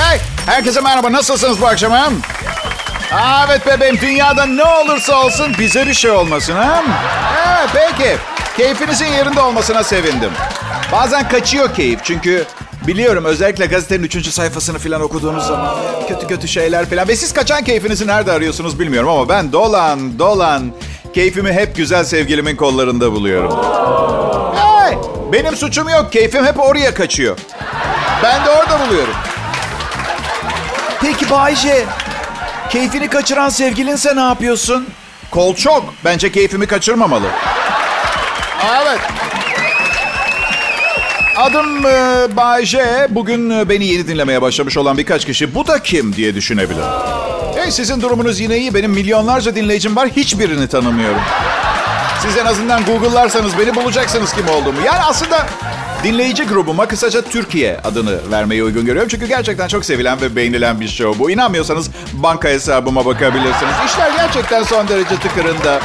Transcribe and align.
Hey, 0.00 0.18
herkese 0.46 0.80
merhaba. 0.80 1.12
Nasılsınız 1.12 1.60
bu 1.60 1.66
akşam? 1.66 1.92
ha? 1.92 2.08
Aa, 3.12 3.46
evet 3.48 3.66
bebeğim, 3.66 4.00
dünyada 4.00 4.46
ne 4.46 4.64
olursa 4.64 5.24
olsun 5.24 5.54
bize 5.58 5.86
bir 5.86 5.94
şey 5.94 6.10
olmasın 6.10 6.52
ha? 6.52 6.82
Evet, 7.58 7.70
peki. 7.96 8.16
Keyfinizin 8.56 9.06
yerinde 9.06 9.40
olmasına 9.40 9.84
sevindim. 9.84 10.30
Bazen 10.92 11.28
kaçıyor 11.28 11.74
keyif 11.74 12.00
çünkü 12.04 12.44
biliyorum 12.86 13.24
özellikle 13.24 13.66
gazetenin 13.66 14.02
üçüncü 14.02 14.32
sayfasını 14.32 14.78
falan 14.78 15.00
okuduğunuz 15.00 15.46
zaman 15.46 15.76
kötü 16.08 16.26
kötü 16.26 16.48
şeyler 16.48 16.86
falan. 16.90 17.08
Ve 17.08 17.16
siz 17.16 17.32
kaçan 17.32 17.64
keyfinizi 17.64 18.06
nerede 18.06 18.32
arıyorsunuz 18.32 18.80
bilmiyorum 18.80 19.08
ama 19.10 19.28
ben 19.28 19.52
dolan 19.52 20.18
dolan 20.18 20.72
keyfimi 21.14 21.52
hep 21.52 21.76
güzel 21.76 22.04
sevgilimin 22.04 22.56
kollarında 22.56 23.12
buluyorum. 23.12 23.52
Hey, 24.56 24.98
benim 25.32 25.56
suçum 25.56 25.88
yok. 25.88 26.12
Keyfim 26.12 26.46
hep 26.46 26.60
oraya 26.60 26.94
kaçıyor. 26.94 27.36
Ben 28.22 28.44
de 28.46 28.50
orada 28.50 28.86
buluyorum. 28.88 29.14
Peki 31.02 31.30
Bayce, 31.30 31.84
keyfini 32.70 33.08
kaçıran 33.08 33.48
sevgilinse 33.48 34.16
ne 34.16 34.20
yapıyorsun? 34.20 34.88
Kol 35.30 35.54
çok. 35.54 35.94
Bence 36.04 36.32
keyfimi 36.32 36.66
kaçırmamalı. 36.66 37.26
Evet. 38.82 39.00
Adım 41.36 41.86
e, 41.86 42.26
Bayce. 42.36 43.06
Bugün 43.10 43.50
e, 43.50 43.68
beni 43.68 43.86
yeni 43.86 44.08
dinlemeye 44.08 44.42
başlamış 44.42 44.76
olan 44.76 44.98
birkaç 44.98 45.24
kişi 45.24 45.54
bu 45.54 45.66
da 45.66 45.82
kim 45.82 46.16
diye 46.16 46.34
düşünebilir. 46.34 46.84
Hey, 47.56 47.70
sizin 47.70 48.00
durumunuz 48.00 48.40
yine 48.40 48.58
iyi. 48.58 48.74
Benim 48.74 48.90
milyonlarca 48.90 49.54
dinleyicim 49.54 49.96
var. 49.96 50.08
Hiçbirini 50.08 50.68
tanımıyorum. 50.68 51.20
Siz 52.22 52.36
en 52.36 52.46
azından 52.46 52.84
Google'larsanız 52.84 53.58
beni 53.58 53.74
bulacaksınız 53.74 54.32
kim 54.32 54.48
olduğumu. 54.48 54.80
Yani 54.86 54.98
aslında 54.98 55.46
dinleyici 56.04 56.44
grubuma 56.46 56.86
kısaca 56.88 57.22
Türkiye 57.22 57.80
adını 57.84 58.30
vermeyi 58.30 58.64
uygun 58.64 58.84
görüyorum. 58.86 59.08
Çünkü 59.08 59.26
gerçekten 59.26 59.68
çok 59.68 59.84
sevilen 59.84 60.20
ve 60.20 60.36
beğenilen 60.36 60.80
bir 60.80 60.88
show 60.88 61.18
bu. 61.18 61.30
İnanmıyorsanız 61.30 61.90
banka 62.12 62.48
hesabıma 62.48 63.06
bakabilirsiniz. 63.06 63.74
İşler 63.86 64.10
gerçekten 64.16 64.62
son 64.62 64.88
derece 64.88 65.16
tıkırında 65.16 65.80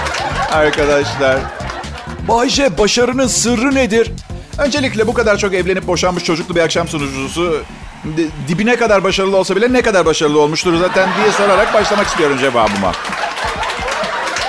arkadaşlar. 0.52 1.38
Bayce 2.28 2.78
başarının 2.78 3.28
sırrı 3.28 3.76
nedir? 3.76 4.12
Öncelikle 4.58 5.08
bu 5.08 5.14
kadar 5.14 5.38
çok 5.38 5.54
evlenip 5.54 5.88
boşanmış 5.88 6.24
çocuklu 6.24 6.56
bir 6.56 6.62
akşam 6.62 6.88
sunucusu 6.88 7.58
di- 8.18 8.30
dibine 8.48 8.76
kadar 8.76 9.04
başarılı 9.04 9.38
olsa 9.38 9.56
bile 9.56 9.74
ne 9.74 9.82
kadar 9.82 10.06
başarılı 10.06 10.40
olmuştur 10.40 10.78
zaten 10.80 11.10
diye 11.18 11.32
sorarak 11.32 11.74
başlamak 11.74 12.08
istiyorum 12.08 12.38
cevabıma. 12.40 12.92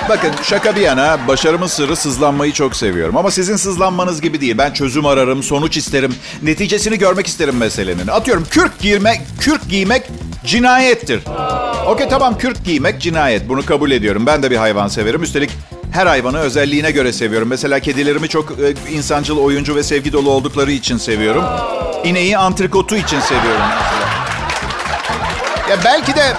Bakın 0.09 0.31
şaka 0.43 0.75
bir 0.75 0.81
yana 0.81 1.27
başarımın 1.27 1.67
sırrı 1.67 1.95
sızlanmayı 1.95 2.53
çok 2.53 2.75
seviyorum. 2.75 3.17
Ama 3.17 3.31
sizin 3.31 3.55
sızlanmanız 3.55 4.21
gibi 4.21 4.41
değil. 4.41 4.57
Ben 4.57 4.73
çözüm 4.73 5.05
ararım, 5.05 5.43
sonuç 5.43 5.77
isterim, 5.77 6.15
neticesini 6.41 6.97
görmek 6.97 7.27
isterim 7.27 7.57
meselenin. 7.57 8.07
Atıyorum 8.07 8.45
kürk 8.51 8.79
giymek, 8.79 9.21
kürk 9.39 9.69
giymek 9.69 10.03
cinayettir. 10.45 11.21
Okey 11.87 12.09
tamam 12.09 12.37
kürk 12.37 12.65
giymek 12.65 13.01
cinayet. 13.01 13.49
Bunu 13.49 13.65
kabul 13.65 13.91
ediyorum. 13.91 14.25
Ben 14.25 14.43
de 14.43 14.51
bir 14.51 14.57
hayvan 14.57 14.87
severim. 14.87 15.23
Üstelik 15.23 15.49
her 15.91 16.07
hayvanı 16.07 16.39
özelliğine 16.39 16.91
göre 16.91 17.13
seviyorum. 17.13 17.47
Mesela 17.47 17.79
kedilerimi 17.79 18.29
çok 18.29 18.51
e, 18.51 18.91
insancıl, 18.91 19.37
oyuncu 19.37 19.75
ve 19.75 19.83
sevgi 19.83 20.13
dolu 20.13 20.29
oldukları 20.29 20.71
için 20.71 20.97
seviyorum. 20.97 21.43
İneği 22.03 22.37
antrikotu 22.37 22.95
için 22.95 23.19
seviyorum 23.19 23.61
mesela. 23.69 24.07
Ya 25.69 25.77
belki 25.85 26.15
de 26.15 26.33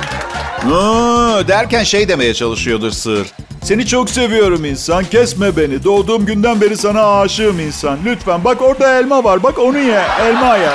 derken 1.48 1.84
şey 1.84 2.08
demeye 2.08 2.34
çalışıyordur 2.34 2.90
sığır. 2.90 3.26
Seni 3.62 3.86
çok 3.86 4.10
seviyorum 4.10 4.64
insan. 4.64 5.04
Kesme 5.04 5.56
beni. 5.56 5.84
Doğduğum 5.84 6.26
günden 6.26 6.60
beri 6.60 6.76
sana 6.76 7.20
aşığım 7.20 7.60
insan. 7.60 7.98
Lütfen 8.04 8.44
bak 8.44 8.62
orada 8.62 8.98
elma 8.98 9.24
var. 9.24 9.42
Bak 9.42 9.58
onu 9.58 9.78
ye. 9.78 10.02
Elma 10.20 10.56
ye. 10.56 10.70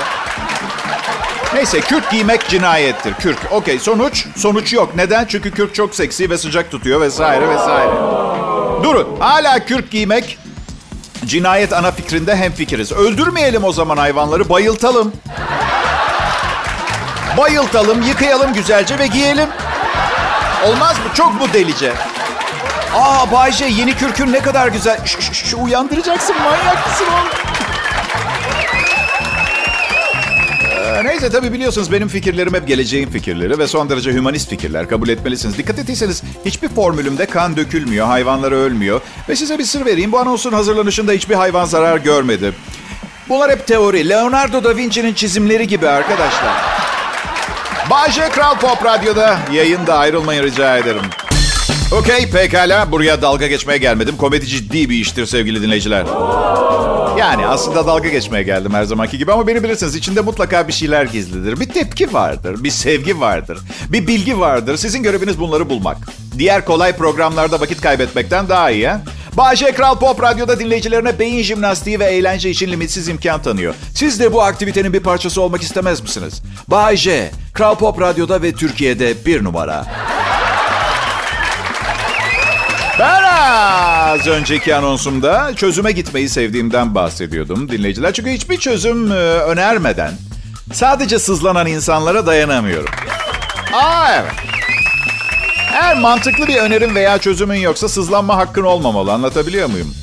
Neyse 1.53 1.81
kürk 1.81 2.11
giymek 2.11 2.49
cinayettir. 2.49 3.13
Kürk. 3.13 3.37
Okey 3.51 3.79
sonuç? 3.79 4.25
Sonuç 4.35 4.73
yok. 4.73 4.95
Neden? 4.95 5.25
Çünkü 5.25 5.51
kürk 5.51 5.75
çok 5.75 5.95
seksi 5.95 6.29
ve 6.29 6.37
sıcak 6.37 6.71
tutuyor 6.71 7.01
vesaire 7.01 7.49
vesaire. 7.49 7.91
Durun. 8.83 9.07
Hala 9.19 9.65
kürk 9.65 9.91
giymek 9.91 10.37
cinayet 11.25 11.73
ana 11.73 11.91
fikrinde 11.91 12.35
hemfikiriz. 12.35 12.91
Öldürmeyelim 12.91 13.63
o 13.63 13.71
zaman 13.71 13.97
hayvanları. 13.97 14.49
Bayıltalım. 14.49 15.13
Bayıltalım, 17.37 18.01
yıkayalım 18.01 18.53
güzelce 18.53 18.99
ve 18.99 19.07
giyelim. 19.07 19.49
Olmaz 20.67 20.97
mı? 20.97 21.05
Çok 21.15 21.33
mu 21.33 21.47
delice? 21.53 21.93
Aa 22.95 23.31
Bayce 23.31 23.65
yeni 23.65 23.95
kürkün 23.95 24.31
ne 24.33 24.39
kadar 24.39 24.67
güzel. 24.67 24.97
Ş- 25.05 25.21
ş- 25.21 25.33
ş- 25.33 25.55
uyandıracaksın 25.55 26.35
manyak 26.41 26.87
mısın 26.87 27.05
oğlum? 27.05 27.27
Ee, 30.85 31.03
Neyse 31.03 31.29
tabii 31.31 31.53
biliyorsunuz 31.53 31.91
benim 31.91 32.07
fikirlerim 32.07 32.53
hep 32.53 32.67
geleceğin 32.67 33.09
fikirleri 33.09 33.57
ve 33.59 33.67
son 33.67 33.89
derece 33.89 34.13
hümanist 34.13 34.49
fikirler 34.49 34.89
kabul 34.89 35.09
etmelisiniz. 35.09 35.57
Dikkat 35.57 35.79
ettiyseniz 35.79 36.23
hiçbir 36.45 36.69
formülümde 36.69 37.25
kan 37.25 37.57
dökülmüyor, 37.57 38.07
hayvanlar 38.07 38.51
ölmüyor. 38.51 39.01
Ve 39.29 39.35
size 39.35 39.59
bir 39.59 39.63
sır 39.65 39.85
vereyim 39.85 40.11
bu 40.11 40.19
anonsun 40.19 40.53
hazırlanışında 40.53 41.11
hiçbir 41.11 41.35
hayvan 41.35 41.65
zarar 41.65 41.97
görmedi. 41.97 42.53
Bunlar 43.29 43.51
hep 43.51 43.67
teori. 43.67 44.09
Leonardo 44.09 44.63
da 44.63 44.77
Vinci'nin 44.77 45.13
çizimleri 45.13 45.67
gibi 45.67 45.89
arkadaşlar. 45.89 46.53
Bayce 47.89 48.29
Kral 48.29 48.55
Pop 48.57 48.85
Radyo'da 48.85 49.37
yayında 49.51 49.97
ayrılmayın 49.97 50.43
rica 50.43 50.77
ederim. 50.77 51.01
Okey 51.99 52.29
pekala 52.29 52.91
buraya 52.91 53.21
dalga 53.21 53.47
geçmeye 53.47 53.77
gelmedim. 53.77 54.17
Komedi 54.17 54.47
ciddi 54.47 54.89
bir 54.89 54.95
iştir 54.95 55.25
sevgili 55.25 55.61
dinleyiciler. 55.61 56.05
Yani 57.19 57.47
aslında 57.47 57.87
dalga 57.87 58.09
geçmeye 58.09 58.43
geldim 58.43 58.73
her 58.73 58.83
zamanki 58.83 59.17
gibi 59.17 59.31
ama 59.31 59.47
beni 59.47 59.63
bilirsiniz 59.63 59.95
içinde 59.95 60.21
mutlaka 60.21 60.67
bir 60.67 60.73
şeyler 60.73 61.05
gizlidir. 61.05 61.59
Bir 61.59 61.69
tepki 61.69 62.13
vardır, 62.13 62.63
bir 62.63 62.69
sevgi 62.69 63.19
vardır, 63.19 63.59
bir 63.89 64.07
bilgi 64.07 64.39
vardır. 64.39 64.77
Sizin 64.77 65.03
göreviniz 65.03 65.39
bunları 65.39 65.69
bulmak. 65.69 65.97
Diğer 66.37 66.65
kolay 66.65 66.97
programlarda 66.97 67.61
vakit 67.61 67.81
kaybetmekten 67.81 68.49
daha 68.49 68.71
iyi. 68.71 68.87
ha? 68.87 69.01
Bahçe 69.37 69.71
Kral 69.71 69.99
Pop 69.99 70.23
Radyo'da 70.23 70.59
dinleyicilerine 70.59 71.19
beyin 71.19 71.43
jimnastiği 71.43 71.99
ve 71.99 72.05
eğlence 72.05 72.49
için 72.49 72.71
limitsiz 72.71 73.07
imkan 73.07 73.41
tanıyor. 73.41 73.75
Siz 73.95 74.19
de 74.19 74.33
bu 74.33 74.41
aktivitenin 74.41 74.93
bir 74.93 74.99
parçası 74.99 75.41
olmak 75.41 75.61
istemez 75.61 76.01
misiniz? 76.01 76.41
Bahçe, 76.67 77.31
Kral 77.53 77.75
Pop 77.75 78.01
Radyo'da 78.01 78.41
ve 78.41 78.51
Türkiye'de 78.51 79.25
bir 79.25 79.43
numara. 79.43 79.85
Az 83.33 84.27
önceki 84.27 84.75
anonsumda 84.75 85.55
çözüme 85.55 85.91
gitmeyi 85.91 86.29
sevdiğimden 86.29 86.95
bahsediyordum 86.95 87.71
dinleyiciler. 87.71 88.13
Çünkü 88.13 88.29
hiçbir 88.31 88.57
çözüm 88.57 89.11
e, 89.11 89.15
önermeden 89.15 90.11
sadece 90.73 91.19
sızlanan 91.19 91.67
insanlara 91.67 92.25
dayanamıyorum. 92.25 92.91
Aa 93.73 94.13
evet. 94.13 94.31
Eğer 95.73 95.97
mantıklı 95.97 96.47
bir 96.47 96.55
önerin 96.55 96.95
veya 96.95 97.17
çözümün 97.17 97.59
yoksa 97.59 97.89
sızlanma 97.89 98.37
hakkın 98.37 98.63
olmamalı. 98.63 99.13
Anlatabiliyor 99.13 99.69
muyum? 99.69 99.93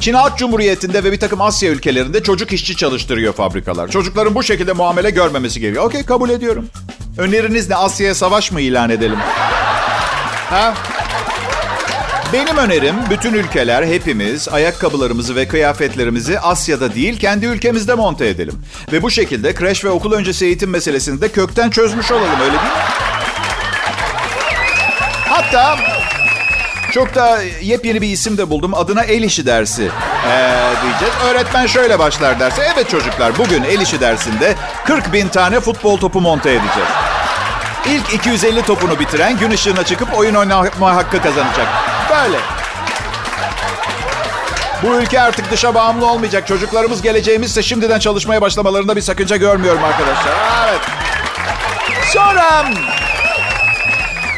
Çin 0.00 0.14
Halk 0.14 0.38
Cumhuriyeti'nde 0.38 1.04
ve 1.04 1.12
bir 1.12 1.20
takım 1.20 1.40
Asya 1.40 1.70
ülkelerinde 1.70 2.22
çocuk 2.22 2.52
işçi 2.52 2.76
çalıştırıyor 2.76 3.32
fabrikalar. 3.32 3.88
Çocukların 3.88 4.34
bu 4.34 4.42
şekilde 4.42 4.72
muamele 4.72 5.10
görmemesi 5.10 5.60
gerekiyor. 5.60 5.84
Okey 5.84 6.02
kabul 6.02 6.30
ediyorum. 6.30 6.66
Öneriniz 7.18 7.68
ne? 7.68 7.76
Asya'ya 7.76 8.14
savaş 8.14 8.52
mı 8.52 8.60
ilan 8.60 8.90
edelim? 8.90 9.18
Ha? 10.50 10.74
Benim 12.32 12.56
önerim 12.56 12.96
bütün 13.10 13.34
ülkeler 13.34 13.86
hepimiz 13.86 14.48
ayakkabılarımızı 14.48 15.36
ve 15.36 15.48
kıyafetlerimizi 15.48 16.40
Asya'da 16.40 16.94
değil 16.94 17.18
kendi 17.18 17.46
ülkemizde 17.46 17.94
monte 17.94 18.28
edelim. 18.28 18.54
Ve 18.92 19.02
bu 19.02 19.10
şekilde 19.10 19.54
kreş 19.54 19.84
ve 19.84 19.90
okul 19.90 20.12
öncesi 20.12 20.44
eğitim 20.44 20.70
meselesini 20.70 21.20
de 21.20 21.28
kökten 21.28 21.70
çözmüş 21.70 22.10
olalım 22.10 22.40
öyle 22.40 22.52
değil 22.52 22.62
mi? 22.62 22.68
Hatta 25.28 25.78
çok 26.92 27.14
da 27.14 27.42
yepyeni 27.62 28.02
bir 28.02 28.08
isim 28.08 28.38
de 28.38 28.50
buldum. 28.50 28.74
Adına 28.74 29.02
el 29.02 29.22
işi 29.22 29.46
dersi 29.46 29.90
ee, 30.28 30.54
diyeceğiz. 30.82 31.14
Öğretmen 31.24 31.66
şöyle 31.66 31.98
başlar 31.98 32.40
derse. 32.40 32.62
Evet 32.74 32.90
çocuklar 32.90 33.38
bugün 33.38 33.62
el 33.62 33.80
işi 33.80 34.00
dersinde 34.00 34.54
40 34.86 35.12
bin 35.12 35.28
tane 35.28 35.60
futbol 35.60 35.96
topu 35.96 36.20
monte 36.20 36.50
edeceğiz. 36.50 36.90
İlk 37.86 38.14
250 38.14 38.62
topunu 38.62 39.00
bitiren 39.00 39.38
gün 39.38 39.50
ışığına 39.50 39.84
çıkıp 39.84 40.18
oyun 40.18 40.34
oynama 40.34 40.94
hakkı 40.94 41.22
kazanacak. 41.22 41.91
Böyle. 42.22 42.38
Bu 44.82 45.02
ülke 45.02 45.20
artık 45.20 45.50
dışa 45.50 45.74
bağımlı 45.74 46.06
olmayacak. 46.06 46.46
Çocuklarımız 46.46 47.02
geleceğimizse 47.02 47.62
şimdiden 47.62 47.98
çalışmaya 47.98 48.40
başlamalarında 48.40 48.96
bir 48.96 49.00
sakınca 49.00 49.36
görmüyorum 49.36 49.84
arkadaşlar. 49.84 50.32
Evet. 50.68 50.80
Sonra 52.12 52.64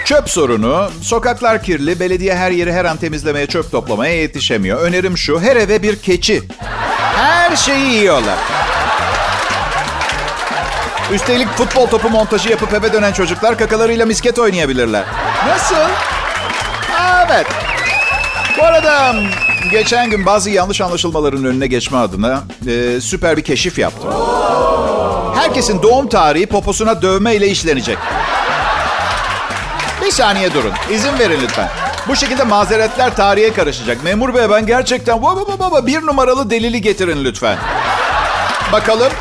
çöp 0.05 0.31
sorunu. 0.31 0.91
Sokaklar 1.03 1.63
kirli. 1.63 2.01
Belediye 2.01 2.37
her 2.37 2.51
yeri 2.51 2.73
her 2.73 2.85
an 2.85 2.97
temizlemeye, 2.97 3.47
çöp 3.47 3.71
toplamaya 3.73 4.15
yetişemiyor. 4.15 4.81
Önerim 4.81 5.19
şu. 5.19 5.41
Her 5.41 5.57
eve 5.57 5.83
bir 5.83 6.03
keçi. 6.03 6.43
Her 7.17 7.57
şeyi 7.57 7.93
yiyorlar. 7.93 8.39
Üstelik 11.13 11.49
futbol 11.49 11.87
topu 11.87 12.11
montajı 12.11 12.51
yapıp 12.51 12.75
eve 12.75 12.93
dönen 12.93 13.13
çocuklar 13.13 13.59
kakalarıyla 13.59 14.07
misket 14.07 14.39
oynayabilirler. 14.39 15.05
Nasıl? 15.49 15.91
Evet. 17.25 17.47
Bu 18.59 18.65
arada 18.65 19.15
geçen 19.71 20.11
gün 20.11 20.27
bazı 20.27 20.51
yanlış 20.51 20.81
anlaşılmaların 20.81 21.45
önüne 21.45 21.67
geçme 21.67 21.99
adına 21.99 22.43
e, 22.67 23.01
süper 23.01 23.37
bir 23.37 23.43
keşif 23.43 23.79
yaptım. 23.79 24.11
Herkesin 25.35 25.83
doğum 25.83 26.09
tarihi 26.09 26.47
poposuna 26.47 27.03
dövme 27.03 27.35
ile 27.35 27.49
işlenecek. 27.49 27.99
Bir 30.07 30.11
saniye 30.11 30.55
durun. 30.55 30.73
İzin 30.91 31.19
verin 31.19 31.41
lütfen. 31.43 31.69
Bu 32.09 32.17
şekilde 32.17 32.45
mazeretler 32.45 33.17
tarihe 33.17 33.53
karışacak. 33.53 34.05
Memur 34.05 34.35
bey 34.35 34.51
ben 34.51 34.67
gerçekten 34.67 35.23
baba 35.23 35.59
baba 35.59 35.87
bir 35.87 36.03
numaralı 36.07 36.51
delili 36.51 36.81
getirin 36.81 37.25
lütfen. 37.25 37.59
Bakalım 38.73 39.13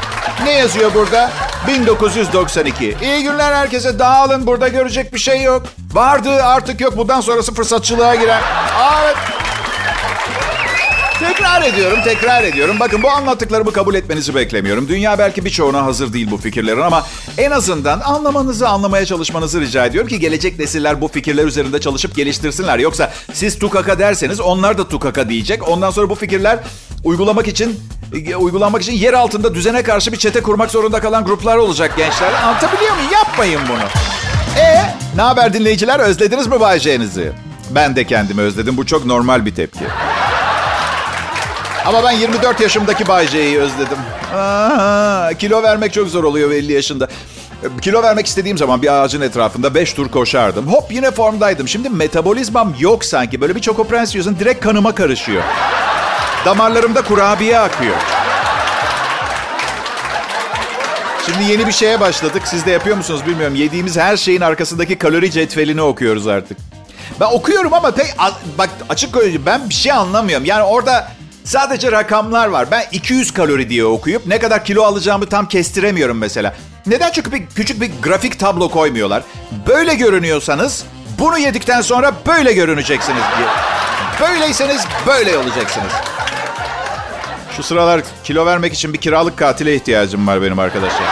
ne 0.43 0.51
yazıyor 0.51 0.93
burada? 0.93 1.31
1992. 1.67 2.95
İyi 3.01 3.23
günler 3.23 3.53
herkese. 3.53 3.99
Dağılın. 3.99 4.47
Burada 4.47 4.67
görecek 4.67 5.13
bir 5.13 5.19
şey 5.19 5.41
yok. 5.41 5.63
Vardı 5.93 6.43
artık 6.43 6.81
yok. 6.81 6.97
Bundan 6.97 7.21
sonrası 7.21 7.53
fırsatçılığa 7.53 8.15
girer. 8.15 8.41
Evet. 9.03 9.15
Tekrar 11.19 11.61
ediyorum, 11.61 11.99
tekrar 12.03 12.43
ediyorum. 12.43 12.75
Bakın 12.79 13.03
bu 13.03 13.09
anlattıklarımı 13.09 13.73
kabul 13.73 13.95
etmenizi 13.95 14.35
beklemiyorum. 14.35 14.87
Dünya 14.87 15.19
belki 15.19 15.45
birçoğuna 15.45 15.85
hazır 15.85 16.13
değil 16.13 16.31
bu 16.31 16.37
fikirlerin 16.37 16.81
ama 16.81 17.05
en 17.37 17.51
azından 17.51 17.99
anlamanızı, 17.99 18.67
anlamaya 18.69 19.05
çalışmanızı 19.05 19.61
rica 19.61 19.85
ediyorum 19.85 20.09
ki 20.09 20.19
gelecek 20.19 20.59
nesiller 20.59 21.01
bu 21.01 21.07
fikirler 21.07 21.45
üzerinde 21.45 21.81
çalışıp 21.81 22.15
geliştirsinler. 22.15 22.79
Yoksa 22.79 23.13
siz 23.33 23.59
tukaka 23.59 23.99
derseniz 23.99 24.39
onlar 24.39 24.77
da 24.77 24.87
tukaka 24.87 25.29
diyecek. 25.29 25.69
Ondan 25.69 25.91
sonra 25.91 26.09
bu 26.09 26.15
fikirler 26.15 26.59
uygulamak 27.03 27.47
için 27.47 27.79
uygulanmak 28.39 28.81
için 28.81 28.93
yer 28.93 29.13
altında 29.13 29.55
düzene 29.55 29.83
karşı 29.83 30.11
bir 30.11 30.17
çete 30.17 30.41
kurmak 30.41 30.71
zorunda 30.71 30.99
kalan 30.99 31.25
gruplar 31.25 31.57
olacak 31.57 31.97
gençler. 31.97 32.33
Anlatabiliyor 32.33 32.95
muyum? 32.95 33.11
Yapmayın 33.11 33.61
bunu. 33.69 33.83
E 34.63 34.85
ne 35.15 35.21
haber 35.21 35.53
dinleyiciler? 35.53 35.99
Özlediniz 35.99 36.47
mi 36.47 36.59
Bay? 36.59 36.79
Ben 37.69 37.95
de 37.95 38.03
kendimi 38.07 38.41
özledim. 38.41 38.77
Bu 38.77 38.85
çok 38.85 39.05
normal 39.05 39.45
bir 39.45 39.55
tepki. 39.55 39.85
Ama 41.85 42.03
ben 42.03 42.11
24 42.11 42.59
yaşımdaki 42.61 43.07
Bay 43.07 43.57
özledim. 43.57 43.97
Aa, 44.35 45.29
kilo 45.39 45.63
vermek 45.63 45.93
çok 45.93 46.07
zor 46.07 46.23
oluyor 46.23 46.51
50 46.51 46.73
yaşında. 46.73 47.07
Kilo 47.81 48.03
vermek 48.03 48.27
istediğim 48.27 48.57
zaman 48.57 48.81
bir 48.81 49.03
ağacın 49.03 49.21
etrafında 49.21 49.75
5 49.75 49.93
tur 49.93 50.09
koşardım. 50.09 50.67
Hop 50.67 50.91
yine 50.91 51.11
formdaydım. 51.11 51.67
Şimdi 51.67 51.89
metabolizmam 51.89 52.73
yok 52.79 53.05
sanki. 53.05 53.41
Böyle 53.41 53.55
bir 53.55 53.61
Choco 53.61 53.83
Prens 53.83 54.15
yiyorsun 54.15 54.39
direkt 54.39 54.63
kanıma 54.63 54.95
karışıyor. 54.95 55.43
Damarlarımda 56.45 57.01
kurabiye 57.01 57.59
akıyor. 57.59 57.95
Şimdi 61.25 61.51
yeni 61.51 61.67
bir 61.67 61.71
şeye 61.71 61.99
başladık. 61.99 62.41
Siz 62.45 62.65
de 62.65 62.71
yapıyor 62.71 62.97
musunuz 62.97 63.25
bilmiyorum. 63.27 63.55
Yediğimiz 63.55 63.97
her 63.97 64.17
şeyin 64.17 64.41
arkasındaki 64.41 64.97
kalori 64.97 65.31
cetvelini 65.31 65.81
okuyoruz 65.81 66.27
artık. 66.27 66.57
Ben 67.19 67.25
okuyorum 67.25 67.73
ama 67.73 67.91
pek 67.91 68.15
bak 68.57 68.69
açık 68.89 69.15
ben 69.45 69.69
bir 69.69 69.73
şey 69.73 69.91
anlamıyorum. 69.91 70.45
Yani 70.45 70.63
orada 70.63 71.11
sadece 71.43 71.91
rakamlar 71.91 72.47
var. 72.47 72.71
Ben 72.71 72.85
200 72.91 73.31
kalori 73.31 73.69
diye 73.69 73.85
okuyup 73.85 74.27
ne 74.27 74.39
kadar 74.39 74.65
kilo 74.65 74.83
alacağımı 74.83 75.25
tam 75.25 75.47
kestiremiyorum 75.47 76.17
mesela. 76.17 76.53
Neden? 76.85 77.11
Çünkü 77.11 77.31
bir, 77.31 77.47
küçük 77.55 77.81
bir 77.81 77.91
grafik 78.03 78.39
tablo 78.39 78.69
koymuyorlar. 78.69 79.23
Böyle 79.67 79.95
görünüyorsanız 79.95 80.85
bunu 81.19 81.37
yedikten 81.37 81.81
sonra 81.81 82.13
böyle 82.27 82.53
görüneceksiniz 82.53 83.23
diye. 83.37 83.47
Böyleyseniz 84.29 84.81
böyle 85.07 85.37
olacaksınız. 85.37 85.91
Şu 87.55 87.63
sıralar 87.63 88.01
kilo 88.23 88.45
vermek 88.45 88.73
için 88.73 88.93
bir 88.93 88.97
kiralık 88.97 89.37
katile 89.37 89.75
ihtiyacım 89.75 90.27
var 90.27 90.41
benim 90.41 90.59
arkadaşlar. 90.59 91.03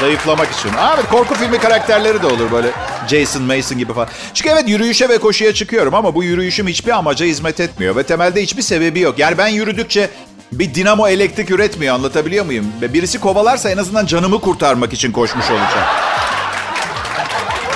Zayıflamak 0.00 0.52
için. 0.52 0.70
Abi 0.78 1.02
korku 1.02 1.34
filmi 1.34 1.58
karakterleri 1.58 2.22
de 2.22 2.26
olur 2.26 2.52
böyle 2.52 2.68
Jason 3.08 3.42
Mason 3.42 3.78
gibi 3.78 3.92
falan. 3.92 4.08
Çünkü 4.34 4.50
evet 4.50 4.68
yürüyüşe 4.68 5.08
ve 5.08 5.18
koşuya 5.18 5.54
çıkıyorum 5.54 5.94
ama 5.94 6.14
bu 6.14 6.24
yürüyüşüm 6.24 6.68
hiçbir 6.68 6.90
amaca 6.92 7.26
hizmet 7.26 7.60
etmiyor. 7.60 7.96
Ve 7.96 8.02
temelde 8.02 8.42
hiçbir 8.42 8.62
sebebi 8.62 9.00
yok. 9.00 9.18
Yani 9.18 9.38
ben 9.38 9.48
yürüdükçe 9.48 10.10
bir 10.52 10.74
dinamo 10.74 11.08
elektrik 11.08 11.50
üretmiyor 11.50 11.94
anlatabiliyor 11.94 12.44
muyum? 12.44 12.66
Ve 12.82 12.92
birisi 12.92 13.20
kovalarsa 13.20 13.70
en 13.70 13.76
azından 13.76 14.06
canımı 14.06 14.40
kurtarmak 14.40 14.92
için 14.92 15.12
koşmuş 15.12 15.50
olacağım. 15.50 15.86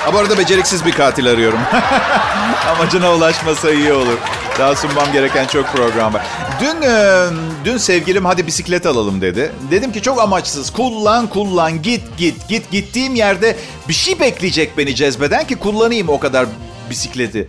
Ha 0.05 0.17
arada 0.17 0.37
beceriksiz 0.37 0.85
bir 0.85 0.91
katil 0.91 1.27
arıyorum. 1.27 1.59
Amacına 2.75 3.13
ulaşmasa 3.13 3.71
iyi 3.71 3.93
olur. 3.93 4.17
Daha 4.59 4.75
sunmam 4.75 5.11
gereken 5.13 5.45
çok 5.47 5.67
program 5.67 6.13
var. 6.13 6.21
Dün 6.61 6.81
e, 6.81 7.25
dün 7.65 7.77
sevgilim 7.77 8.25
hadi 8.25 8.47
bisiklet 8.47 8.85
alalım 8.85 9.21
dedi. 9.21 9.51
Dedim 9.71 9.91
ki 9.91 10.01
çok 10.01 10.21
amaçsız. 10.21 10.69
Kullan 10.73 11.27
kullan 11.27 11.81
git 11.81 12.17
git 12.17 12.47
git. 12.47 12.71
Gittiğim 12.71 13.15
yerde 13.15 13.57
bir 13.87 13.93
şey 13.93 14.19
bekleyecek 14.19 14.77
beni 14.77 14.95
cezbeden 14.95 15.47
ki 15.47 15.55
kullanayım 15.55 16.09
o 16.09 16.19
kadar 16.19 16.45
bisikleti. 16.89 17.47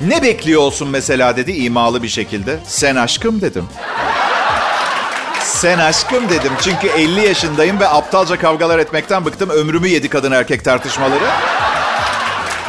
Ne 0.00 0.22
bekliyor 0.22 0.60
olsun 0.60 0.88
mesela 0.88 1.36
dedi 1.36 1.52
imalı 1.52 2.02
bir 2.02 2.08
şekilde. 2.08 2.58
Sen 2.66 2.96
aşkım 2.96 3.40
dedim. 3.40 3.64
Sen 5.40 5.78
aşkım 5.78 6.28
dedim. 6.28 6.52
Çünkü 6.60 6.86
50 6.88 7.26
yaşındayım 7.26 7.80
ve 7.80 7.88
aptalca 7.88 8.38
kavgalar 8.38 8.78
etmekten 8.78 9.24
bıktım. 9.24 9.50
Ömrümü 9.50 9.88
yedi 9.88 10.08
kadın 10.08 10.32
erkek 10.32 10.64
tartışmaları. 10.64 11.24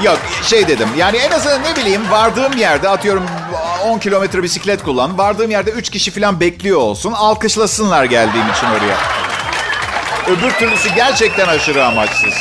Yok 0.01 0.19
şey 0.43 0.67
dedim 0.67 0.87
yani 0.97 1.17
en 1.17 1.31
azından 1.31 1.63
ne 1.63 1.75
bileyim 1.75 2.11
vardığım 2.11 2.57
yerde 2.57 2.89
atıyorum 2.89 3.23
10 3.85 3.99
kilometre 3.99 4.43
bisiklet 4.43 4.83
kullan. 4.83 5.17
Vardığım 5.17 5.51
yerde 5.51 5.71
3 5.71 5.89
kişi 5.89 6.11
falan 6.11 6.39
bekliyor 6.39 6.79
olsun. 6.79 7.11
Alkışlasınlar 7.11 8.03
geldiğim 8.03 8.49
için 8.49 8.67
oraya. 8.67 8.97
Öbür 10.27 10.51
türlüsü 10.51 10.89
gerçekten 10.95 11.47
aşırı 11.47 11.85
amaçsız. 11.85 12.33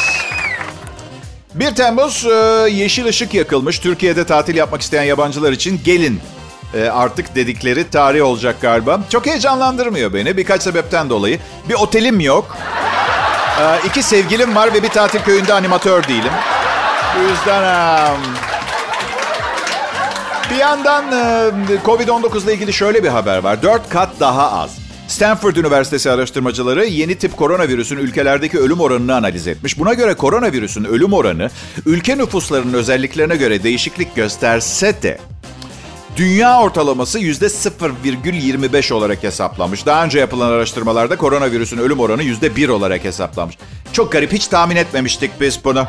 1 1.55 1.75
Temmuz 1.75 2.27
e, 2.27 2.35
yeşil 2.71 3.07
ışık 3.07 3.35
yakılmış. 3.35 3.79
Türkiye'de 3.79 4.27
tatil 4.27 4.57
yapmak 4.57 4.83
isteyen 4.83 5.03
yabancılar 5.03 5.53
için 5.53 5.81
gelin 5.85 6.21
e, 6.75 6.89
artık 6.89 7.35
dedikleri 7.35 7.91
tarih 7.91 8.25
olacak 8.25 8.57
galiba. 8.61 9.01
Çok 9.11 9.27
heyecanlandırmıyor 9.27 10.15
beni 10.15 10.37
birkaç 10.37 10.63
sebepten 10.63 11.11
dolayı. 11.11 11.39
Bir 11.69 11.75
otelim 11.75 12.21
yok. 12.21 12.57
E, 13.61 13.87
iki 13.87 14.03
sevgilim 14.03 14.55
var 14.55 14.75
ve 14.75 14.83
bir 14.83 14.89
tatil 14.89 15.21
köyünde 15.21 15.55
animatör 15.55 16.09
değilim. 16.09 16.33
Bu 17.17 17.23
yüzden 17.31 18.17
bir 20.51 20.57
yandan 20.57 21.05
Covid-19 21.85 22.45
ile 22.45 22.55
ilgili 22.55 22.73
şöyle 22.73 23.05
bir 23.05 23.09
haber 23.09 23.39
var. 23.39 23.63
Dört 23.63 23.89
kat 23.89 24.11
daha 24.21 24.53
az. 24.53 24.79
Stanford 25.09 25.57
Üniversitesi 25.57 26.11
araştırmacıları 26.11 26.85
yeni 26.85 27.15
tip 27.15 27.37
koronavirüsün 27.37 27.97
ülkelerdeki 27.97 28.59
ölüm 28.59 28.81
oranını 28.81 29.15
analiz 29.15 29.47
etmiş. 29.47 29.79
Buna 29.79 29.95
göre 29.95 30.15
koronavirüsün 30.15 30.85
ölüm 30.85 31.13
oranı 31.13 31.51
ülke 31.87 32.19
nüfuslarının 32.19 32.73
özelliklerine 32.73 33.37
göre 33.37 33.63
değişiklik 33.63 34.17
gösterse 34.17 35.03
de 35.03 35.19
dünya 36.17 36.61
ortalaması 36.61 37.19
%0,25 37.21 38.95
olarak 38.95 39.23
hesaplanmış. 39.23 39.87
Daha 39.87 40.05
önce 40.05 40.19
yapılan 40.19 40.51
araştırmalarda 40.51 41.17
koronavirüsün 41.17 41.79
ölüm 41.79 42.01
oranı 42.01 42.23
%1 42.23 42.71
olarak 42.71 43.05
hesaplanmış. 43.05 43.59
Çok 43.93 44.13
garip 44.13 44.33
hiç 44.33 44.47
tahmin 44.47 44.77
etmemiştik 44.77 45.31
biz 45.41 45.65
bunu. 45.65 45.87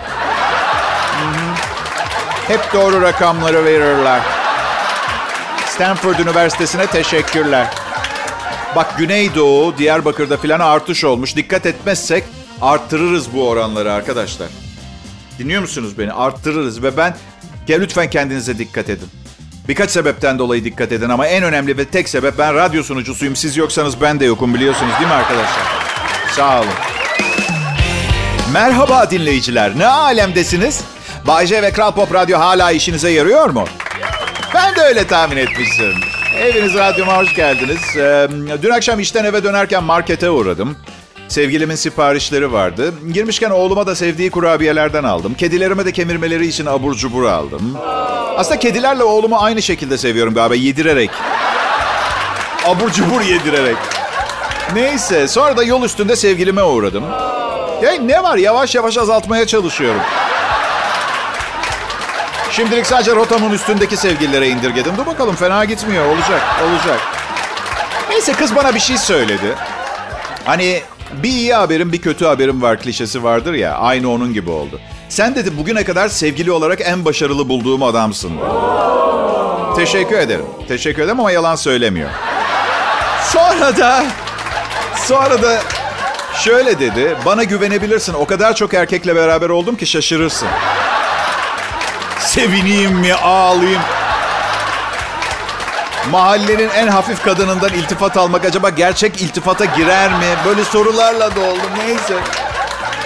Hep 2.48 2.74
doğru 2.74 3.02
rakamları 3.02 3.66
verirler. 3.66 4.22
Stanford 5.66 6.20
Üniversitesi'ne 6.20 6.88
teşekkürler. 6.88 7.68
Bak 8.76 8.98
Güneydoğu, 8.98 9.78
Diyarbakır'da 9.78 10.38
filan 10.38 10.60
artış 10.60 11.04
olmuş. 11.04 11.36
Dikkat 11.36 11.66
etmezsek 11.66 12.24
arttırırız 12.62 13.34
bu 13.34 13.50
oranları 13.50 13.94
arkadaşlar. 13.94 14.48
Dinliyor 15.40 15.62
musunuz 15.62 15.98
beni? 15.98 16.14
Arttırırız 16.14 16.84
ve 16.84 16.98
ben... 16.98 17.16
Ya 17.68 17.80
lütfen 17.80 18.10
kendinize 18.10 18.58
dikkat 18.58 18.90
edin. 18.90 19.10
Birkaç 19.68 19.90
sebepten 19.92 20.40
dolayı 20.40 20.64
dikkat 20.64 20.92
edin 20.92 21.10
ama 21.10 21.28
en 21.28 21.44
önemli 21.44 21.78
ve 21.78 21.86
tek 21.86 22.10
sebep 22.10 22.38
ben 22.38 22.56
radyo 22.56 22.84
sunucusuyum. 22.84 23.36
Siz 23.36 23.58
yoksanız 23.58 24.02
ben 24.02 24.20
de 24.20 24.26
yokum 24.26 24.54
biliyorsunuz 24.54 24.94
değil 25.00 25.08
mi 25.08 25.14
arkadaşlar? 25.14 25.64
Sağ 26.36 26.60
olun. 26.60 26.70
Merhaba 28.54 29.12
dinleyiciler. 29.12 29.72
Ne 29.78 29.88
alemdesiniz? 29.88 30.84
Bay 31.28 31.46
J 31.48 31.62
ve 31.62 31.72
Kral 31.72 31.92
Pop 31.92 32.14
Radyo 32.14 32.40
hala 32.40 32.72
işinize 32.72 33.10
yarıyor 33.10 33.50
mu? 33.50 33.66
Ben 34.56 34.76
de 34.76 34.82
öyle 34.82 35.08
tahmin 35.08 35.38
etmiştim. 35.38 35.94
Eviniz 36.38 36.74
radyoma 36.74 37.18
hoş 37.18 37.36
geldiniz. 37.36 37.98
Ee, 37.98 38.28
dün 38.62 38.70
akşam 38.70 39.00
işten 39.00 39.26
eve 39.26 39.44
dönerken 39.44 39.84
markete 39.84 40.30
uğradım. 40.30 40.78
Sevgilimin 41.28 41.76
siparişleri 41.76 42.52
vardı. 42.54 42.94
Girmişken 43.14 43.50
oğluma 43.50 43.88
da 43.88 43.96
sevdiği 43.96 44.32
kurabiyelerden 44.32 45.04
aldım. 45.04 45.34
Kedilerime 45.34 45.86
de 45.86 45.92
kemirmeleri 45.92 46.48
için 46.48 46.66
abur 46.66 46.94
cubur 46.96 47.26
aldım. 47.26 47.78
Aslında 48.38 48.60
kedilerle 48.60 49.04
oğlumu 49.04 49.38
aynı 49.40 49.62
şekilde 49.62 49.98
seviyorum 49.98 50.34
galiba 50.34 50.56
yedirerek. 50.56 51.10
Abur 52.66 52.92
cubur 52.92 53.22
yedirerek. 53.22 53.76
Neyse 54.74 55.28
sonra 55.28 55.58
da 55.58 55.64
yol 55.64 55.84
üstünde 55.84 56.16
sevgilime 56.16 56.64
uğradım. 56.64 57.04
Ya 57.84 57.92
ne 58.02 58.24
var 58.24 58.38
yavaş 58.38 58.76
yavaş 58.76 58.98
azaltmaya 58.98 59.48
çalışıyorum. 59.48 60.02
Şimdilik 62.56 62.86
sadece 62.86 63.16
rotamın 63.16 63.52
üstündeki 63.52 63.98
sevgililere 63.98 64.48
indirgedim. 64.48 64.94
Dur 64.98 65.06
bakalım 65.06 65.36
fena 65.36 65.66
gitmiyor. 65.66 66.06
Olacak, 66.06 66.42
olacak. 66.64 67.00
Neyse 68.10 68.34
kız 68.34 68.56
bana 68.56 68.76
bir 68.76 68.80
şey 68.80 68.98
söyledi. 68.98 69.56
Hani 70.46 70.82
bir 71.24 71.30
iyi 71.30 71.54
haberim 71.54 71.92
bir 71.92 72.02
kötü 72.02 72.26
haberim 72.26 72.62
var 72.62 72.80
klişesi 72.80 73.24
vardır 73.24 73.54
ya. 73.54 73.76
Aynı 73.76 74.12
onun 74.12 74.34
gibi 74.34 74.50
oldu. 74.50 74.80
Sen 75.10 75.36
dedi 75.36 75.58
bugüne 75.58 75.84
kadar 75.84 76.10
sevgili 76.10 76.52
olarak 76.52 76.82
en 76.82 77.06
başarılı 77.06 77.50
bulduğum 77.50 77.84
adamsın. 77.84 78.32
Teşekkür 79.76 80.18
ederim. 80.18 80.46
Teşekkür 80.68 81.02
ederim 81.02 81.20
ama 81.20 81.32
yalan 81.32 81.56
söylemiyor. 81.56 82.10
Sonra 83.34 83.78
da 83.78 84.06
sonra 85.08 85.42
da 85.42 85.60
Şöyle 86.34 86.80
dedi, 86.80 87.16
bana 87.26 87.44
güvenebilirsin. 87.44 88.14
O 88.14 88.26
kadar 88.26 88.56
çok 88.56 88.74
erkekle 88.74 89.16
beraber 89.16 89.50
oldum 89.50 89.76
ki 89.76 89.86
şaşırırsın. 89.86 90.48
Sevineyim 92.34 92.92
mi, 92.92 93.14
ağlayayım? 93.14 93.82
Mahallenin 96.12 96.70
en 96.70 96.88
hafif 96.88 97.24
kadınından 97.24 97.74
iltifat 97.74 98.18
almak 98.18 98.46
acaba 98.46 98.70
gerçek 98.70 99.22
iltifata 99.22 99.66
girer 99.66 100.12
mi? 100.12 100.26
Böyle 100.46 100.64
sorularla 100.64 101.36
doldum 101.36 101.72
neyse. 101.78 102.14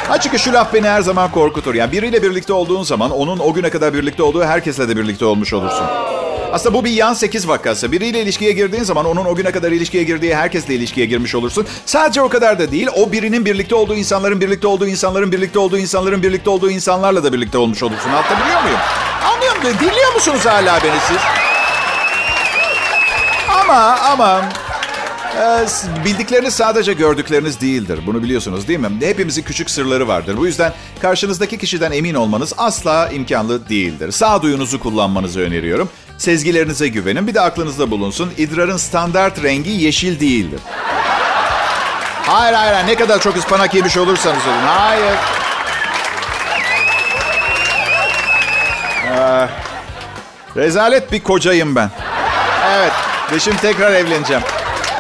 Açıkçası 0.09 0.43
şu 0.43 0.53
laf 0.53 0.73
beni 0.73 0.89
her 0.89 1.01
zaman 1.01 1.31
korkutur. 1.31 1.75
Yani 1.75 1.91
biriyle 1.91 2.23
birlikte 2.23 2.53
olduğun 2.53 2.83
zaman 2.83 3.11
onun 3.11 3.39
o 3.39 3.53
güne 3.53 3.69
kadar 3.69 3.93
birlikte 3.93 4.23
olduğu 4.23 4.43
herkesle 4.43 4.89
de 4.89 4.97
birlikte 4.97 5.25
olmuş 5.25 5.53
olursun. 5.53 5.85
Aslında 6.53 6.73
bu 6.73 6.85
bir 6.85 6.91
yan 6.91 7.13
8 7.13 7.47
vakası. 7.47 7.91
Biriyle 7.91 8.21
ilişkiye 8.21 8.51
girdiğin 8.51 8.83
zaman 8.83 9.05
onun 9.05 9.25
o 9.25 9.35
güne 9.35 9.51
kadar 9.51 9.71
ilişkiye 9.71 10.03
girdiği 10.03 10.35
herkesle 10.35 10.75
ilişkiye 10.75 11.05
girmiş 11.05 11.35
olursun. 11.35 11.67
Sadece 11.85 12.21
o 12.21 12.29
kadar 12.29 12.59
da 12.59 12.71
değil. 12.71 12.87
O 12.95 13.11
birinin 13.11 13.45
birlikte 13.45 13.75
olduğu 13.75 13.95
insanların 13.95 14.41
birlikte 14.41 14.67
olduğu 14.67 14.87
insanların 14.87 15.31
birlikte 15.31 15.59
olduğu 15.59 15.77
insanların 15.77 16.23
birlikte 16.23 16.49
olduğu 16.49 16.69
insanlarla 16.69 17.23
da 17.23 17.33
birlikte 17.33 17.57
olmuş 17.57 17.83
olursun. 17.83 18.09
Anlatabiliyor 18.09 18.63
muyum? 18.63 18.77
Anlıyor 19.33 19.55
musun? 19.55 19.73
Dinliyor 19.79 20.13
musunuz 20.13 20.45
hala 20.45 20.79
beni 20.83 20.99
siz? 21.07 21.17
Ama 23.49 23.97
ama 23.99 24.41
e, 25.41 25.65
bildikleriniz 26.05 26.53
sadece 26.53 26.93
gördükleriniz 26.93 27.61
değildir. 27.61 27.99
Bunu 28.07 28.23
biliyorsunuz 28.23 28.67
değil 28.67 28.79
mi? 28.79 28.87
Hepimizin 29.01 29.43
küçük 29.43 29.69
sırları 29.69 30.07
vardır. 30.07 30.37
Bu 30.37 30.45
yüzden 30.45 30.73
karşınızdaki 31.01 31.57
kişiden 31.57 31.91
emin 31.91 32.13
olmanız 32.13 32.53
asla 32.57 33.09
imkanlı 33.09 33.69
değildir. 33.69 34.11
Sağduyunuzu 34.11 34.79
kullanmanızı 34.79 35.39
öneriyorum. 35.39 35.89
Sezgilerinize 36.17 36.87
güvenin. 36.87 37.27
Bir 37.27 37.33
de 37.33 37.41
aklınızda 37.41 37.91
bulunsun. 37.91 38.33
İdrarın 38.37 38.77
standart 38.77 39.43
rengi 39.43 39.69
yeşil 39.69 40.19
değildir. 40.19 40.59
Hayır 42.25 42.53
hayır 42.53 42.87
ne 42.87 42.95
kadar 42.95 43.19
çok 43.21 43.37
ıspanak 43.37 43.75
yemiş 43.75 43.97
olursanız 43.97 44.47
olun. 44.47 44.67
Hayır. 44.67 45.15
Ee, 49.11 49.47
rezalet 50.55 51.11
bir 51.11 51.23
kocayım 51.23 51.75
ben. 51.75 51.89
Evet. 52.75 52.91
Ve 53.31 53.39
şimdi 53.39 53.57
tekrar 53.57 53.91
evleneceğim. 53.91 54.43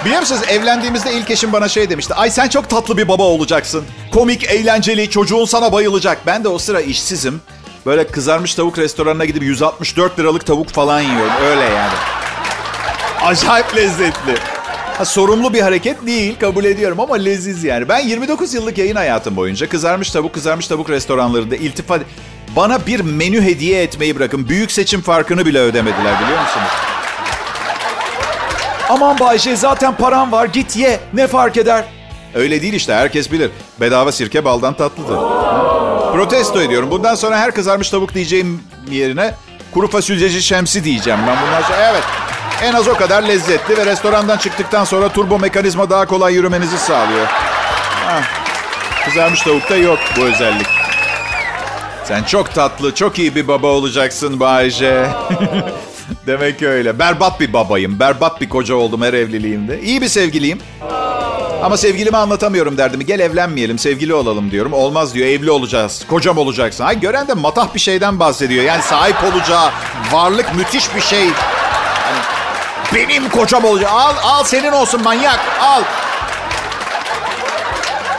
Biliyor 0.05 0.19
musunuz 0.19 0.41
evlendiğimizde 0.49 1.13
ilk 1.13 1.31
eşim 1.31 1.53
bana 1.53 1.67
şey 1.69 1.89
demişti. 1.89 2.13
Ay 2.13 2.31
sen 2.31 2.47
çok 2.47 2.69
tatlı 2.69 2.97
bir 2.97 3.07
baba 3.07 3.23
olacaksın. 3.23 3.85
Komik, 4.13 4.43
eğlenceli, 4.43 5.09
çocuğun 5.09 5.45
sana 5.45 5.71
bayılacak. 5.71 6.17
Ben 6.25 6.43
de 6.43 6.47
o 6.47 6.57
sıra 6.59 6.81
işsizim. 6.81 7.41
Böyle 7.87 8.07
kızarmış 8.07 8.55
tavuk 8.55 8.77
restoranına 8.77 9.25
gidip 9.25 9.43
164 9.43 10.19
liralık 10.19 10.45
tavuk 10.45 10.69
falan 10.69 11.01
yiyorum. 11.01 11.33
Öyle 11.49 11.61
yani. 11.61 11.93
Acayip 13.21 13.75
lezzetli. 13.75 14.35
Ha, 14.97 15.05
sorumlu 15.05 15.53
bir 15.53 15.61
hareket 15.61 16.05
değil 16.05 16.35
kabul 16.39 16.63
ediyorum 16.63 16.99
ama 16.99 17.15
leziz 17.15 17.63
yani. 17.63 17.89
Ben 17.89 17.99
29 17.99 18.53
yıllık 18.53 18.77
yayın 18.77 18.95
hayatım 18.95 19.35
boyunca 19.35 19.69
kızarmış 19.69 20.11
tavuk 20.11 20.33
kızarmış 20.33 20.67
tavuk 20.67 20.89
restoranlarında 20.89 21.55
iltifat... 21.55 22.01
Bana 22.55 22.85
bir 22.87 22.99
menü 22.99 23.41
hediye 23.41 23.83
etmeyi 23.83 24.15
bırakın. 24.15 24.49
Büyük 24.49 24.71
seçim 24.71 25.01
farkını 25.01 25.45
bile 25.45 25.59
ödemediler 25.59 26.21
biliyor 26.21 26.41
musunuz? 26.41 26.69
Aman 28.89 29.19
Bayşe 29.19 29.55
zaten 29.55 29.97
param 29.97 30.31
var 30.31 30.45
git 30.45 30.77
ye 30.77 30.99
ne 31.13 31.27
fark 31.27 31.57
eder? 31.57 31.85
Öyle 32.35 32.61
değil 32.61 32.73
işte 32.73 32.93
herkes 32.93 33.31
bilir. 33.31 33.51
Bedava 33.79 34.11
sirke 34.11 34.45
baldan 34.45 34.73
tatlıdır. 34.73 35.17
Protesto 36.11 36.61
ediyorum. 36.61 36.91
Bundan 36.91 37.15
sonra 37.15 37.39
her 37.39 37.51
kızarmış 37.51 37.89
tavuk 37.89 38.13
diyeceğim 38.13 38.63
yerine 38.91 39.33
kuru 39.73 39.87
fasulyeci 39.87 40.41
şemsi 40.41 40.83
diyeceğim 40.83 41.19
ben 41.27 41.37
bundan 41.45 41.61
sonra. 41.61 41.89
Evet 41.91 42.03
en 42.63 42.73
az 42.73 42.87
o 42.87 42.93
kadar 42.93 43.23
lezzetli 43.23 43.77
ve 43.77 43.85
restorandan 43.85 44.37
çıktıktan 44.37 44.83
sonra 44.83 45.09
turbo 45.09 45.39
mekanizma 45.39 45.89
daha 45.89 46.05
kolay 46.05 46.33
yürümenizi 46.33 46.77
sağlıyor. 46.77 47.25
Heh. 48.07 48.23
Kızarmış 49.05 49.41
tavukta 49.41 49.75
yok 49.75 49.99
bu 50.17 50.21
özellik. 50.21 50.67
Sen 52.03 52.23
çok 52.23 52.53
tatlı, 52.53 52.95
çok 52.95 53.19
iyi 53.19 53.35
bir 53.35 53.47
baba 53.47 53.67
olacaksın 53.67 54.39
Bayce. 54.39 55.07
Demek 56.27 56.61
öyle. 56.63 56.99
Berbat 56.99 57.39
bir 57.39 57.53
babayım. 57.53 57.99
Berbat 57.99 58.41
bir 58.41 58.49
koca 58.49 58.75
oldum 58.75 59.01
her 59.01 59.13
evliliğimde. 59.13 59.81
İyi 59.81 60.01
bir 60.01 60.07
sevgiliyim. 60.07 60.59
Ama 61.63 61.77
sevgilime 61.77 62.17
anlatamıyorum 62.17 62.77
derdimi. 62.77 63.05
Gel 63.05 63.19
evlenmeyelim, 63.19 63.79
sevgili 63.79 64.13
olalım 64.13 64.51
diyorum. 64.51 64.73
Olmaz 64.73 65.13
diyor, 65.13 65.27
evli 65.27 65.51
olacağız. 65.51 66.05
Kocam 66.09 66.37
olacaksın. 66.37 66.83
Ay 66.83 66.99
gören 66.99 67.27
de 67.27 67.33
matah 67.33 67.73
bir 67.73 67.79
şeyden 67.79 68.19
bahsediyor. 68.19 68.63
Yani 68.63 68.81
sahip 68.81 69.15
olacağı 69.23 69.69
varlık 70.11 70.55
müthiş 70.55 70.95
bir 70.95 71.01
şey. 71.01 71.27
Hani 71.29 72.19
benim 72.95 73.29
kocam 73.29 73.65
olacak. 73.65 73.89
Al, 73.93 74.13
al 74.23 74.43
senin 74.43 74.71
olsun 74.71 75.03
manyak. 75.03 75.39
Al. 75.61 75.81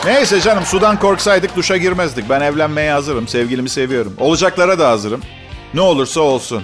Neyse 0.05 0.41
canım 0.41 0.65
sudan 0.65 0.99
korksaydık 0.99 1.57
duşa 1.57 1.77
girmezdik. 1.77 2.31
Ben 2.31 2.41
evlenmeye 2.41 2.93
hazırım. 2.93 3.29
Sevgilimi 3.29 3.69
seviyorum. 3.69 4.15
Olacaklara 4.21 4.79
da 4.79 4.89
hazırım. 4.89 5.21
Ne 5.75 5.81
olursa 5.81 6.21
olsun. 6.21 6.63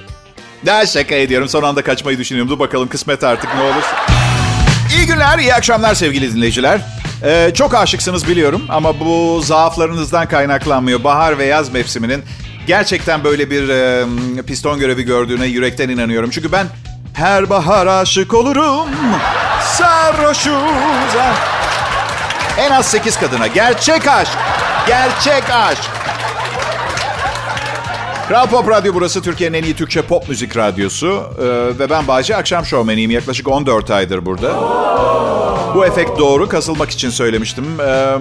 Daha 0.66 0.86
şaka 0.86 1.14
ediyorum. 1.14 1.48
Son 1.48 1.62
anda 1.62 1.82
kaçmayı 1.82 2.18
düşünüyorum. 2.18 2.50
Dur 2.50 2.58
bakalım 2.58 2.88
kısmet 2.88 3.24
artık 3.24 3.54
ne 3.54 3.62
olursa. 3.62 4.13
İyi 4.94 5.06
günler, 5.06 5.38
iyi 5.38 5.54
akşamlar 5.54 5.94
sevgili 5.94 6.34
dinleyiciler. 6.34 6.80
Ee, 7.24 7.50
çok 7.54 7.74
aşıksınız 7.74 8.28
biliyorum 8.28 8.62
ama 8.68 9.00
bu 9.00 9.40
zaaflarınızdan 9.44 10.28
kaynaklanmıyor. 10.28 11.04
Bahar 11.04 11.38
ve 11.38 11.44
yaz 11.44 11.72
mevsiminin 11.72 12.24
gerçekten 12.66 13.24
böyle 13.24 13.50
bir 13.50 13.68
e, 13.68 14.42
piston 14.42 14.78
görevi 14.78 15.02
gördüğüne 15.02 15.46
yürekten 15.46 15.88
inanıyorum. 15.88 16.30
Çünkü 16.30 16.52
ben 16.52 16.66
her 17.14 17.50
bahar 17.50 17.86
aşık 17.86 18.34
olurum. 18.34 18.88
Sarhoşuz. 19.62 20.54
En 22.58 22.70
az 22.70 22.86
8 22.86 23.16
kadına. 23.16 23.46
Gerçek 23.46 24.08
aşk. 24.08 24.32
Gerçek 24.86 25.50
aşk. 25.50 25.90
Kral 28.28 28.46
Pop 28.46 28.68
Radyo 28.70 28.94
burası 28.94 29.22
Türkiye'nin 29.22 29.58
en 29.58 29.62
iyi 29.62 29.74
Türkçe 29.76 30.02
pop 30.02 30.28
müzik 30.28 30.56
radyosu. 30.56 31.22
Ee, 31.38 31.78
ve 31.78 31.90
ben 31.90 32.08
Bayce 32.08 32.36
Akşam 32.36 32.64
Şovmeniyim. 32.64 33.10
Yaklaşık 33.10 33.48
14 33.48 33.90
aydır 33.90 34.26
burada. 34.26 34.54
Bu 35.74 35.86
efekt 35.86 36.18
doğru. 36.18 36.48
Kasılmak 36.48 36.90
için 36.90 37.10
söylemiştim. 37.10 37.64
Ee, 37.80 38.14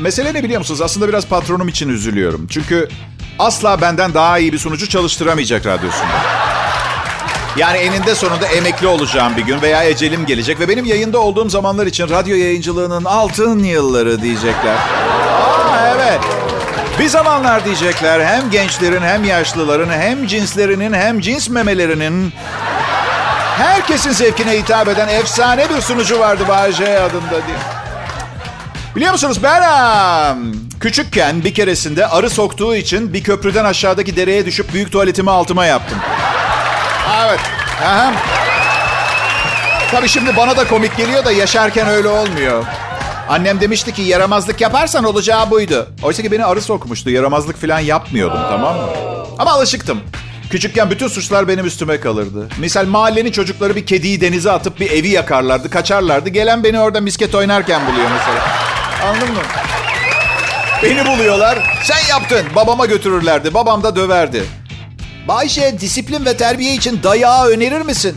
mesele 0.00 0.34
ne 0.34 0.44
biliyor 0.44 0.58
musunuz? 0.58 0.80
Aslında 0.82 1.08
biraz 1.08 1.26
patronum 1.26 1.68
için 1.68 1.88
üzülüyorum. 1.88 2.46
Çünkü 2.50 2.88
asla 3.38 3.80
benden 3.80 4.14
daha 4.14 4.38
iyi 4.38 4.52
bir 4.52 4.58
sunucu 4.58 4.88
çalıştıramayacak 4.88 5.66
radyosunda. 5.66 6.12
Yani 7.56 7.78
eninde 7.78 8.14
sonunda 8.14 8.46
emekli 8.46 8.86
olacağım 8.86 9.36
bir 9.36 9.42
gün 9.42 9.62
veya 9.62 9.84
ecelim 9.84 10.26
gelecek 10.26 10.60
ve 10.60 10.68
benim 10.68 10.84
yayında 10.84 11.18
olduğum 11.18 11.50
zamanlar 11.50 11.86
için 11.86 12.08
radyo 12.08 12.36
yayıncılığının 12.36 13.04
altın 13.04 13.58
yılları 13.58 14.22
diyecekler. 14.22 14.76
Aa 14.76 15.94
evet. 15.96 16.20
Bir 16.98 17.08
zamanlar 17.08 17.64
diyecekler 17.64 18.26
hem 18.26 18.50
gençlerin 18.50 19.02
hem 19.02 19.24
yaşlıların 19.24 19.90
hem 19.90 20.26
cinslerinin 20.26 20.92
hem 20.92 21.20
cins 21.20 21.48
memelerinin 21.48 22.32
herkesin 23.58 24.10
zevkine 24.10 24.52
hitap 24.58 24.88
eden 24.88 25.08
efsane 25.08 25.68
bir 25.70 25.80
sunucu 25.80 26.20
vardı 26.20 26.44
Bahçe 26.48 27.00
adında 27.00 27.30
diye. 27.30 27.56
Biliyor 28.96 29.12
musunuz 29.12 29.42
ben 29.42 30.36
küçükken 30.80 31.44
bir 31.44 31.54
keresinde 31.54 32.06
arı 32.06 32.30
soktuğu 32.30 32.76
için 32.76 33.12
bir 33.12 33.22
köprüden 33.22 33.64
aşağıdaki 33.64 34.16
dereye 34.16 34.46
düşüp 34.46 34.72
büyük 34.72 34.92
tuvaletimi 34.92 35.30
altıma 35.30 35.66
yaptım. 35.66 35.98
Evet. 37.26 37.40
Aha. 37.84 38.12
Tabii 39.90 40.08
şimdi 40.08 40.36
bana 40.36 40.56
da 40.56 40.68
komik 40.68 40.96
geliyor 40.96 41.24
da 41.24 41.32
yaşarken 41.32 41.88
öyle 41.88 42.08
olmuyor. 42.08 42.64
Annem 43.28 43.60
demişti 43.60 43.92
ki 43.94 44.02
yaramazlık 44.02 44.60
yaparsan 44.60 45.04
olacağı 45.04 45.50
buydu. 45.50 45.88
Oysa 46.02 46.22
ki 46.22 46.32
beni 46.32 46.44
arı 46.44 46.62
sokmuştu. 46.62 47.10
Yaramazlık 47.10 47.60
falan 47.60 47.80
yapmıyordum 47.80 48.38
tamam 48.50 48.76
mı? 48.76 48.86
Ama 49.38 49.50
alışıktım. 49.50 50.00
Küçükken 50.50 50.90
bütün 50.90 51.08
suçlar 51.08 51.48
benim 51.48 51.66
üstüme 51.66 52.00
kalırdı. 52.00 52.48
Misal 52.58 52.86
mahallenin 52.86 53.32
çocukları 53.32 53.76
bir 53.76 53.86
kediyi 53.86 54.20
denize 54.20 54.50
atıp 54.50 54.80
bir 54.80 54.90
evi 54.90 55.08
yakarlardı, 55.08 55.70
kaçarlardı. 55.70 56.28
Gelen 56.28 56.64
beni 56.64 56.80
orada 56.80 57.00
misket 57.00 57.34
oynarken 57.34 57.86
buluyor 57.86 58.10
mesela. 58.10 58.46
Anladın 59.08 59.34
mı? 59.34 59.40
Beni 60.82 61.06
buluyorlar. 61.06 61.58
Sen 61.84 62.08
yaptın. 62.08 62.42
Babama 62.56 62.86
götürürlerdi. 62.86 63.54
Babam 63.54 63.82
da 63.82 63.96
döverdi. 63.96 64.44
Bayşe 65.28 65.80
disiplin 65.80 66.24
ve 66.24 66.36
terbiye 66.36 66.74
için 66.74 67.02
dayağı 67.02 67.48
önerir 67.48 67.80
misin? 67.80 68.16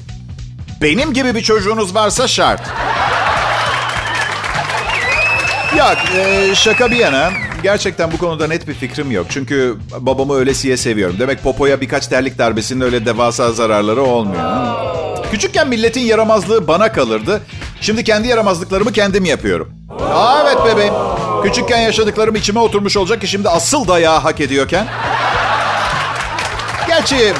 Benim 0.81 1.13
gibi 1.13 1.35
bir 1.35 1.41
çocuğunuz 1.41 1.95
varsa 1.95 2.27
şart. 2.27 2.61
Yok 5.77 5.97
e, 6.17 6.55
şaka 6.55 6.91
bir 6.91 6.95
yana 6.95 7.31
gerçekten 7.63 8.11
bu 8.11 8.17
konuda 8.17 8.47
net 8.47 8.67
bir 8.67 8.73
fikrim 8.73 9.11
yok. 9.11 9.25
Çünkü 9.29 9.77
babamı 9.99 10.35
öylesiye 10.35 10.77
seviyorum. 10.77 11.15
Demek 11.19 11.43
popoya 11.43 11.81
birkaç 11.81 12.07
terlik 12.07 12.37
darbesinin 12.37 12.81
öyle 12.81 13.05
devasa 13.05 13.51
zararları 13.51 14.01
olmuyor. 14.01 14.43
Küçükken 15.31 15.67
milletin 15.67 16.01
yaramazlığı 16.01 16.67
bana 16.67 16.91
kalırdı. 16.91 17.41
Şimdi 17.81 18.03
kendi 18.03 18.27
yaramazlıklarımı 18.27 18.91
kendim 18.91 19.25
yapıyorum. 19.25 19.73
Aa, 20.13 20.43
evet 20.43 20.57
bebeğim. 20.65 20.93
Küçükken 21.43 21.79
yaşadıklarım 21.79 22.35
içime 22.35 22.59
oturmuş 22.59 22.97
olacak 22.97 23.21
ki 23.21 23.27
şimdi 23.27 23.49
asıl 23.49 23.87
dayağı 23.87 24.19
hak 24.19 24.41
ediyorken. 24.41 24.87
Gerçi 26.87 27.33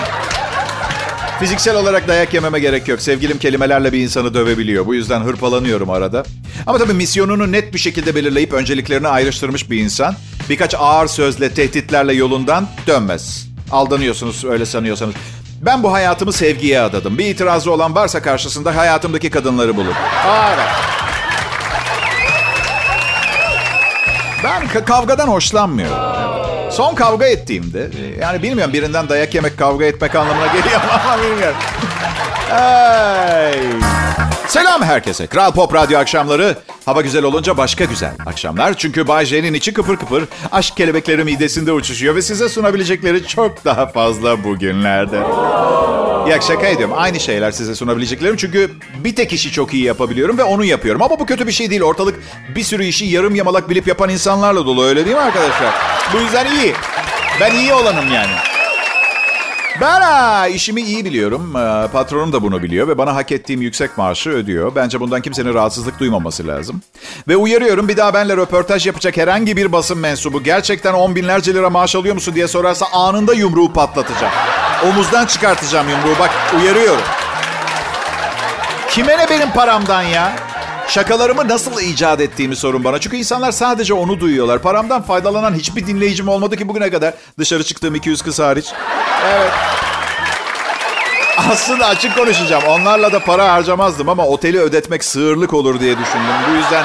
Fiziksel 1.39 1.75
olarak 1.75 2.07
dayak 2.07 2.33
yememe 2.33 2.59
gerek 2.59 2.87
yok. 2.87 3.01
Sevgilim 3.01 3.39
kelimelerle 3.39 3.93
bir 3.93 3.99
insanı 3.99 4.33
dövebiliyor. 4.33 4.85
Bu 4.85 4.95
yüzden 4.95 5.21
hırpalanıyorum 5.21 5.89
arada. 5.89 6.23
Ama 6.67 6.77
tabii 6.77 6.93
misyonunu 6.93 7.51
net 7.51 7.73
bir 7.73 7.79
şekilde 7.79 8.15
belirleyip 8.15 8.53
önceliklerini 8.53 9.07
ayrıştırmış 9.07 9.69
bir 9.69 9.79
insan 9.79 10.15
birkaç 10.49 10.75
ağır 10.75 11.07
sözle, 11.07 11.53
tehditlerle 11.53 12.13
yolundan 12.13 12.67
dönmez. 12.87 13.47
Aldanıyorsunuz 13.71 14.45
öyle 14.45 14.65
sanıyorsanız. 14.65 15.15
Ben 15.61 15.83
bu 15.83 15.93
hayatımı 15.93 16.33
sevgiye 16.33 16.81
adadım. 16.81 17.17
Bir 17.17 17.25
itirazı 17.25 17.71
olan 17.71 17.95
varsa 17.95 18.21
karşısında 18.21 18.75
hayatımdaki 18.75 19.29
kadınları 19.29 19.75
bulur. 19.75 19.93
Evet. 20.27 20.67
Ben 24.43 24.85
kavgadan 24.85 25.27
hoşlanmıyorum. 25.27 26.26
Son 26.77 26.95
kavga 26.95 27.25
ettiğimde, 27.25 27.81
e, 27.81 28.21
yani 28.21 28.43
bilmiyorum 28.43 28.73
birinden 28.73 29.09
dayak 29.09 29.35
yemek 29.35 29.57
kavga 29.57 29.85
etmek 29.85 30.15
anlamına 30.15 30.47
geliyor 30.47 30.81
ama 31.05 31.23
bilmiyorum. 31.23 31.55
Hey. 32.49 33.61
Selam 34.47 34.81
herkese. 34.81 35.27
Kral 35.27 35.51
Pop 35.51 35.73
Radyo 35.73 35.99
akşamları. 35.99 36.57
Hava 36.85 37.01
güzel 37.01 37.23
olunca 37.23 37.57
başka 37.57 37.85
güzel 37.85 38.11
akşamlar. 38.25 38.73
Çünkü 38.73 39.07
Bay 39.07 39.25
J'nin 39.25 39.53
içi 39.53 39.73
kıpır 39.73 39.97
kıpır. 39.97 40.23
Aşk 40.51 40.77
kelebekleri 40.77 41.23
midesinde 41.23 41.71
uçuşuyor 41.71 42.15
ve 42.15 42.21
size 42.21 42.49
sunabilecekleri 42.49 43.27
çok 43.27 43.65
daha 43.65 43.87
fazla 43.87 44.43
bugünlerde. 44.43 45.19
Ya 46.29 46.41
şaka 46.41 46.67
ediyorum. 46.67 46.95
Aynı 46.97 47.19
şeyler 47.19 47.51
size 47.51 47.75
sunabileceklerim. 47.75 48.35
Çünkü 48.35 48.71
bir 49.03 49.15
tek 49.15 49.33
işi 49.33 49.51
çok 49.51 49.73
iyi 49.73 49.83
yapabiliyorum 49.83 50.37
ve 50.37 50.43
onu 50.43 50.65
yapıyorum. 50.65 51.01
Ama 51.01 51.19
bu 51.19 51.25
kötü 51.25 51.47
bir 51.47 51.51
şey 51.51 51.69
değil. 51.69 51.81
Ortalık 51.81 52.15
bir 52.55 52.63
sürü 52.63 52.85
işi 52.85 53.05
yarım 53.05 53.35
yamalak 53.35 53.69
bilip 53.69 53.87
yapan 53.87 54.09
insanlarla 54.09 54.65
dolu. 54.65 54.83
Öyle 54.85 55.05
değil 55.05 55.15
mi 55.15 55.21
arkadaşlar? 55.21 55.73
Bu 56.13 56.17
yüzden 56.17 56.45
iyi. 56.55 56.73
Ben 57.41 57.55
iyi 57.55 57.73
olanım 57.73 58.13
yani. 58.13 58.31
Ben 59.81 60.01
ha, 60.01 60.47
işimi 60.47 60.81
iyi 60.81 61.05
biliyorum. 61.05 61.55
Ee, 61.55 61.87
patronum 61.87 62.33
da 62.33 62.41
bunu 62.43 62.63
biliyor 62.63 62.87
ve 62.87 62.97
bana 62.97 63.15
hak 63.15 63.31
ettiğim 63.31 63.61
yüksek 63.61 63.97
maaşı 63.97 64.29
ödüyor. 64.29 64.75
Bence 64.75 64.99
bundan 64.99 65.21
kimsenin 65.21 65.53
rahatsızlık 65.53 65.99
duymaması 65.99 66.47
lazım. 66.47 66.81
Ve 67.27 67.35
uyarıyorum 67.37 67.87
bir 67.87 67.97
daha 67.97 68.13
benle 68.13 68.37
röportaj 68.37 68.87
yapacak 68.87 69.17
herhangi 69.17 69.57
bir 69.57 69.71
basın 69.71 69.97
mensubu 69.97 70.43
gerçekten 70.43 70.93
on 70.93 71.15
binlerce 71.15 71.53
lira 71.53 71.69
maaş 71.69 71.95
alıyor 71.95 72.15
musun 72.15 72.35
diye 72.35 72.47
sorarsa 72.47 72.85
anında 72.93 73.33
yumruğu 73.33 73.73
patlatacağım. 73.73 74.33
Omuzdan 74.89 75.25
çıkartacağım 75.25 75.89
yumruğu 75.89 76.19
bak 76.19 76.31
uyarıyorum. 76.61 77.03
Kime 78.89 79.17
ne 79.17 79.29
benim 79.29 79.51
paramdan 79.51 80.01
ya? 80.01 80.35
Şakalarımı 80.87 81.47
nasıl 81.47 81.81
icat 81.81 82.21
ettiğimi 82.21 82.55
sorun 82.55 82.83
bana. 82.83 82.99
Çünkü 82.99 83.17
insanlar 83.17 83.51
sadece 83.51 83.93
onu 83.93 84.19
duyuyorlar. 84.19 84.61
Paramdan 84.61 85.01
faydalanan 85.01 85.53
hiçbir 85.53 85.87
dinleyicim 85.87 86.27
olmadı 86.27 86.57
ki 86.57 86.67
bugüne 86.67 86.89
kadar. 86.89 87.13
Dışarı 87.39 87.63
çıktığım 87.63 87.95
200 87.95 88.21
kız 88.21 88.39
hariç. 88.39 88.65
Evet. 89.25 89.51
Aslında 91.51 91.85
açık 91.87 92.15
konuşacağım. 92.15 92.63
Onlarla 92.67 93.11
da 93.11 93.19
para 93.19 93.53
harcamazdım 93.53 94.09
ama 94.09 94.25
oteli 94.25 94.59
ödetmek 94.59 95.03
sığırlık 95.03 95.53
olur 95.53 95.79
diye 95.79 95.97
düşündüm. 95.97 96.35
Bu 96.51 96.55
yüzden 96.55 96.83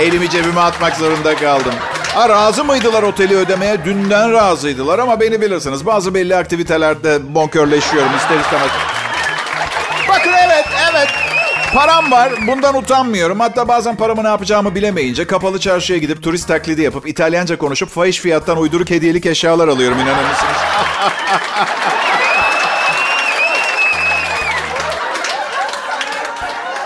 elimi 0.00 0.30
cebime 0.30 0.60
atmak 0.60 0.96
zorunda 0.96 1.36
kaldım. 1.36 1.74
Ha, 2.14 2.28
razı 2.28 2.64
mıydılar 2.64 3.02
oteli 3.02 3.36
ödemeye? 3.36 3.84
Dünden 3.84 4.32
razıydılar 4.32 4.98
ama 4.98 5.20
beni 5.20 5.40
bilirsiniz. 5.40 5.86
Bazı 5.86 6.14
belli 6.14 6.36
aktivitelerde 6.36 7.34
bonkörleşiyorum 7.34 8.10
ister 8.16 8.40
istemez. 8.40 8.70
Param 11.74 12.10
var. 12.10 12.32
Bundan 12.46 12.76
utanmıyorum. 12.76 13.40
Hatta 13.40 13.68
bazen 13.68 13.96
paramı 13.96 14.24
ne 14.24 14.28
yapacağımı 14.28 14.74
bilemeyince 14.74 15.26
kapalı 15.26 15.60
çarşıya 15.60 15.98
gidip 15.98 16.22
turist 16.22 16.48
taklidi 16.48 16.82
yapıp 16.82 17.08
İtalyanca 17.08 17.58
konuşup 17.58 17.88
fahiş 17.88 18.20
fiyattan 18.20 18.58
uyduruk 18.58 18.90
hediyelik 18.90 19.26
eşyalar 19.26 19.68
alıyorum 19.68 19.98
inanır 19.98 20.30
mısınız? 20.30 20.56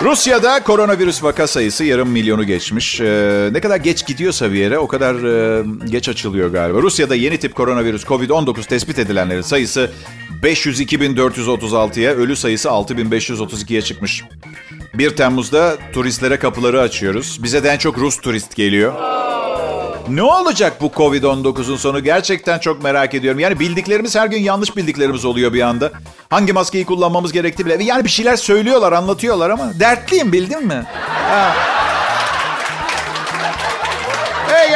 Rusya'da 0.03 0.63
koronavirüs 0.63 1.23
vaka 1.23 1.47
sayısı 1.47 1.85
yarım 1.85 2.09
milyonu 2.11 2.45
geçmiş. 2.45 3.01
Ee, 3.01 3.49
ne 3.53 3.61
kadar 3.61 3.77
geç 3.77 4.07
gidiyorsa 4.07 4.53
bir 4.53 4.59
yere 4.59 4.79
o 4.79 4.89
kadar 4.89 5.15
e, 5.15 5.65
geç 5.91 6.09
açılıyor 6.09 6.51
galiba. 6.53 6.83
Rusya'da 6.83 7.15
yeni 7.15 7.39
tip 7.39 7.55
koronavirüs 7.55 8.05
COVID-19 8.05 8.67
tespit 8.69 8.99
edilenlerin 8.99 9.41
sayısı 9.43 9.91
502.436'ya, 10.43 12.13
ölü 12.13 12.37
sayısı 12.37 12.69
6.532'ye 12.69 13.83
çıkmış. 13.83 14.25
1 14.95 15.17
Temmuz'da 15.17 15.77
turistlere 15.93 16.39
kapıları 16.39 16.81
açıyoruz. 16.81 17.39
Bize 17.43 17.65
de 17.65 17.69
en 17.69 17.79
çok 17.79 17.99
Rus 17.99 18.21
turist 18.21 18.57
geliyor. 18.57 18.95
Ne 20.09 20.23
olacak 20.23 20.81
bu 20.81 20.87
Covid-19'un 20.87 21.77
sonu 21.77 22.03
gerçekten 22.05 22.59
çok 22.59 22.83
merak 22.83 23.15
ediyorum. 23.15 23.41
Yani 23.41 23.61
bildiklerimiz 23.61 24.17
her 24.17 24.27
gün 24.27 24.41
yanlış 24.41 24.77
bildiklerimiz 24.77 25.25
oluyor 25.25 25.53
bir 25.53 25.61
anda. 25.61 25.91
Hangi 26.31 26.53
maskeyi 26.53 26.85
kullanmamız 26.85 27.33
gerektiği 27.33 27.67
bile. 27.67 27.85
Yani 27.85 28.05
bir 28.05 28.11
şeyler 28.11 28.37
söylüyorlar, 28.37 28.93
anlatıyorlar 28.93 29.51
ama 29.51 29.73
dertliyim 29.81 30.33
bildin 30.33 30.67
mi? 30.67 30.85
Ha. 31.31 31.55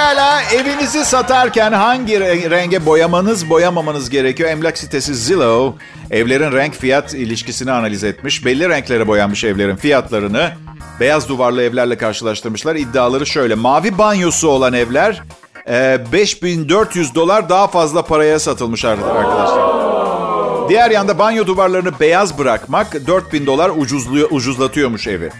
Pekala 0.05 0.43
evinizi 0.43 1.05
satarken 1.05 1.73
hangi 1.73 2.21
renge 2.51 2.87
boyamanız 2.87 3.51
boyamamanız 3.51 4.11
gerekiyor? 4.11 4.51
Emlak 4.51 4.79
sitesi 4.79 5.15
Zillow 5.15 5.85
evlerin 6.17 6.53
renk 6.53 6.75
fiyat 6.75 7.15
ilişkisini 7.15 7.73
analiz 7.73 8.05
etmiş. 8.05 8.45
Belli 8.45 8.69
renklere 8.69 9.07
boyanmış 9.07 9.45
evlerin 9.45 9.77
fiyatlarını 9.77 10.53
beyaz 11.01 11.29
duvarlı 11.29 11.63
evlerle 11.63 11.97
karşılaştırmışlar. 11.97 12.77
İddiaları 12.77 13.27
şöyle 13.27 13.55
mavi 13.55 13.99
banyosu 13.99 14.49
olan 14.49 14.73
evler 14.73 15.23
5400 16.13 17.15
dolar 17.15 17.49
daha 17.49 17.67
fazla 17.67 18.05
paraya 18.05 18.39
satılmış 18.39 18.85
arkadaşlar. 18.85 19.59
Diğer 20.69 20.91
yanda 20.91 21.19
banyo 21.19 21.47
duvarlarını 21.47 22.01
beyaz 22.01 22.39
bırakmak 22.39 23.07
4000 23.07 23.47
dolar 23.47 23.71
ucuzluyor, 23.77 24.29
ucuzlatıyormuş 24.31 25.07
evi. 25.07 25.31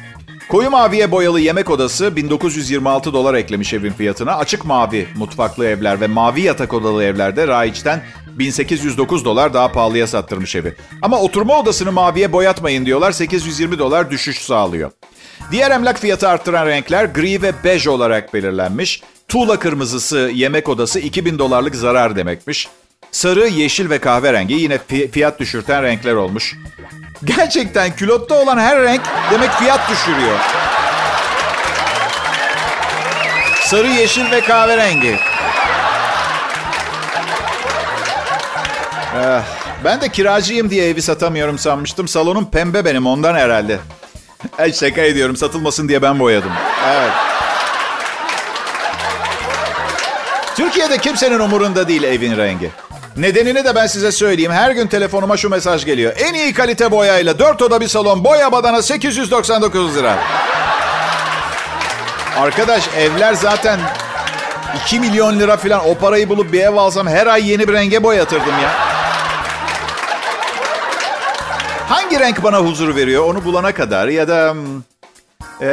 Koyu 0.49 0.71
maviye 0.71 1.11
boyalı 1.11 1.41
yemek 1.41 1.71
odası 1.71 2.17
1926 2.17 3.13
dolar 3.13 3.35
eklemiş 3.35 3.75
evin 3.75 3.93
fiyatına. 3.93 4.37
Açık 4.37 4.65
mavi 4.65 5.09
mutfaklı 5.17 5.67
evler 5.67 6.01
ve 6.01 6.07
mavi 6.07 6.41
yatak 6.41 6.75
odalı 6.75 7.05
evlerde 7.05 7.49
raiçten 7.49 8.03
1809 8.27 9.25
dolar 9.25 9.55
daha 9.55 9.73
pahalıya 9.73 10.07
sattırmış 10.07 10.57
evi. 10.57 10.75
Ama 11.03 11.21
oturma 11.21 11.61
odasını 11.61 11.93
maviye 11.93 12.33
boyatmayın 12.33 12.87
diyorlar 12.87 13.13
820 13.13 13.79
dolar 13.79 14.11
düşüş 14.11 14.39
sağlıyor. 14.39 14.91
Diğer 15.53 15.71
emlak 15.71 15.99
fiyatı 15.99 16.29
arttıran 16.29 16.67
renkler 16.67 17.05
gri 17.05 17.43
ve 17.43 17.53
bej 17.65 17.87
olarak 17.87 18.35
belirlenmiş. 18.35 19.03
Tuğla 19.29 19.59
kırmızısı 19.59 20.31
yemek 20.35 20.69
odası 20.69 21.01
2000 21.01 21.39
dolarlık 21.39 21.75
zarar 21.75 22.17
demekmiş. 22.17 22.69
Sarı, 23.11 23.49
yeşil 23.49 23.91
ve 23.91 23.99
kahverengi 23.99 24.55
yine 24.55 24.79
fiyat 25.13 25.41
düşürten 25.41 25.83
renkler 25.83 26.15
olmuş. 26.15 26.57
Gerçekten 27.25 27.97
külotta 27.97 28.35
olan 28.35 28.59
her 28.59 28.83
renk 28.83 29.03
demek 29.31 29.51
fiyat 29.51 29.91
düşürüyor. 29.91 30.39
Sarı, 33.65 33.89
yeşil 33.89 34.31
ve 34.31 34.41
kahverengi. 34.41 35.19
Eh, 39.23 39.41
ben 39.85 40.01
de 40.01 40.09
kiracıyım 40.09 40.71
diye 40.71 40.89
evi 40.89 41.03
satamıyorum 41.03 41.59
sanmıştım. 41.59 42.09
Salonum 42.09 42.51
pembe 42.51 42.85
benim 42.85 43.07
ondan 43.07 43.35
herhalde. 43.35 43.79
Ay 44.59 44.73
şaka 44.73 45.01
ediyorum 45.01 45.37
satılmasın 45.37 45.89
diye 45.89 46.03
ben 46.03 46.21
boyadım. 46.21 46.53
Evet. 46.89 47.13
Türkiye'de 50.57 50.99
kimsenin 50.99 51.39
umurunda 51.39 51.89
değil 51.89 52.03
evin 52.03 52.37
rengi. 52.37 52.71
Nedenini 53.17 53.65
de 53.65 53.75
ben 53.75 53.87
size 53.87 54.13
söyleyeyim. 54.13 54.53
Her 54.53 54.71
gün 54.71 54.87
telefonuma 54.87 55.37
şu 55.37 55.51
mesaj 55.51 55.85
geliyor. 55.85 56.13
En 56.17 56.35
iyi 56.35 56.53
kalite 56.53 56.91
boyayla 56.91 57.39
4 57.39 57.63
oda 57.63 57.81
bir 57.81 57.89
salon 57.89 58.25
boya 58.25 58.53
badana 58.53 58.83
899 58.83 59.97
lira. 59.97 60.19
Arkadaş 62.39 62.89
evler 62.99 63.35
zaten 63.35 63.81
2 64.85 65.01
milyon 65.01 65.41
lira 65.41 65.57
falan. 65.57 65.89
O 65.89 65.95
parayı 65.95 66.29
bulup 66.29 66.53
bir 66.53 66.61
ev 66.61 66.77
alsam 66.77 67.07
her 67.07 67.27
ay 67.27 67.51
yeni 67.51 67.69
bir 67.69 67.73
renge 67.73 68.03
boyatırdım 68.03 68.55
ya. 68.63 68.71
Hangi 71.89 72.21
renk 72.21 72.43
bana 72.43 72.59
huzur 72.59 72.97
veriyor 72.97 73.25
onu 73.25 73.45
bulana 73.45 73.73
kadar 73.75 74.09
ya 74.09 74.29
da... 74.29 74.55
E, 75.61 75.69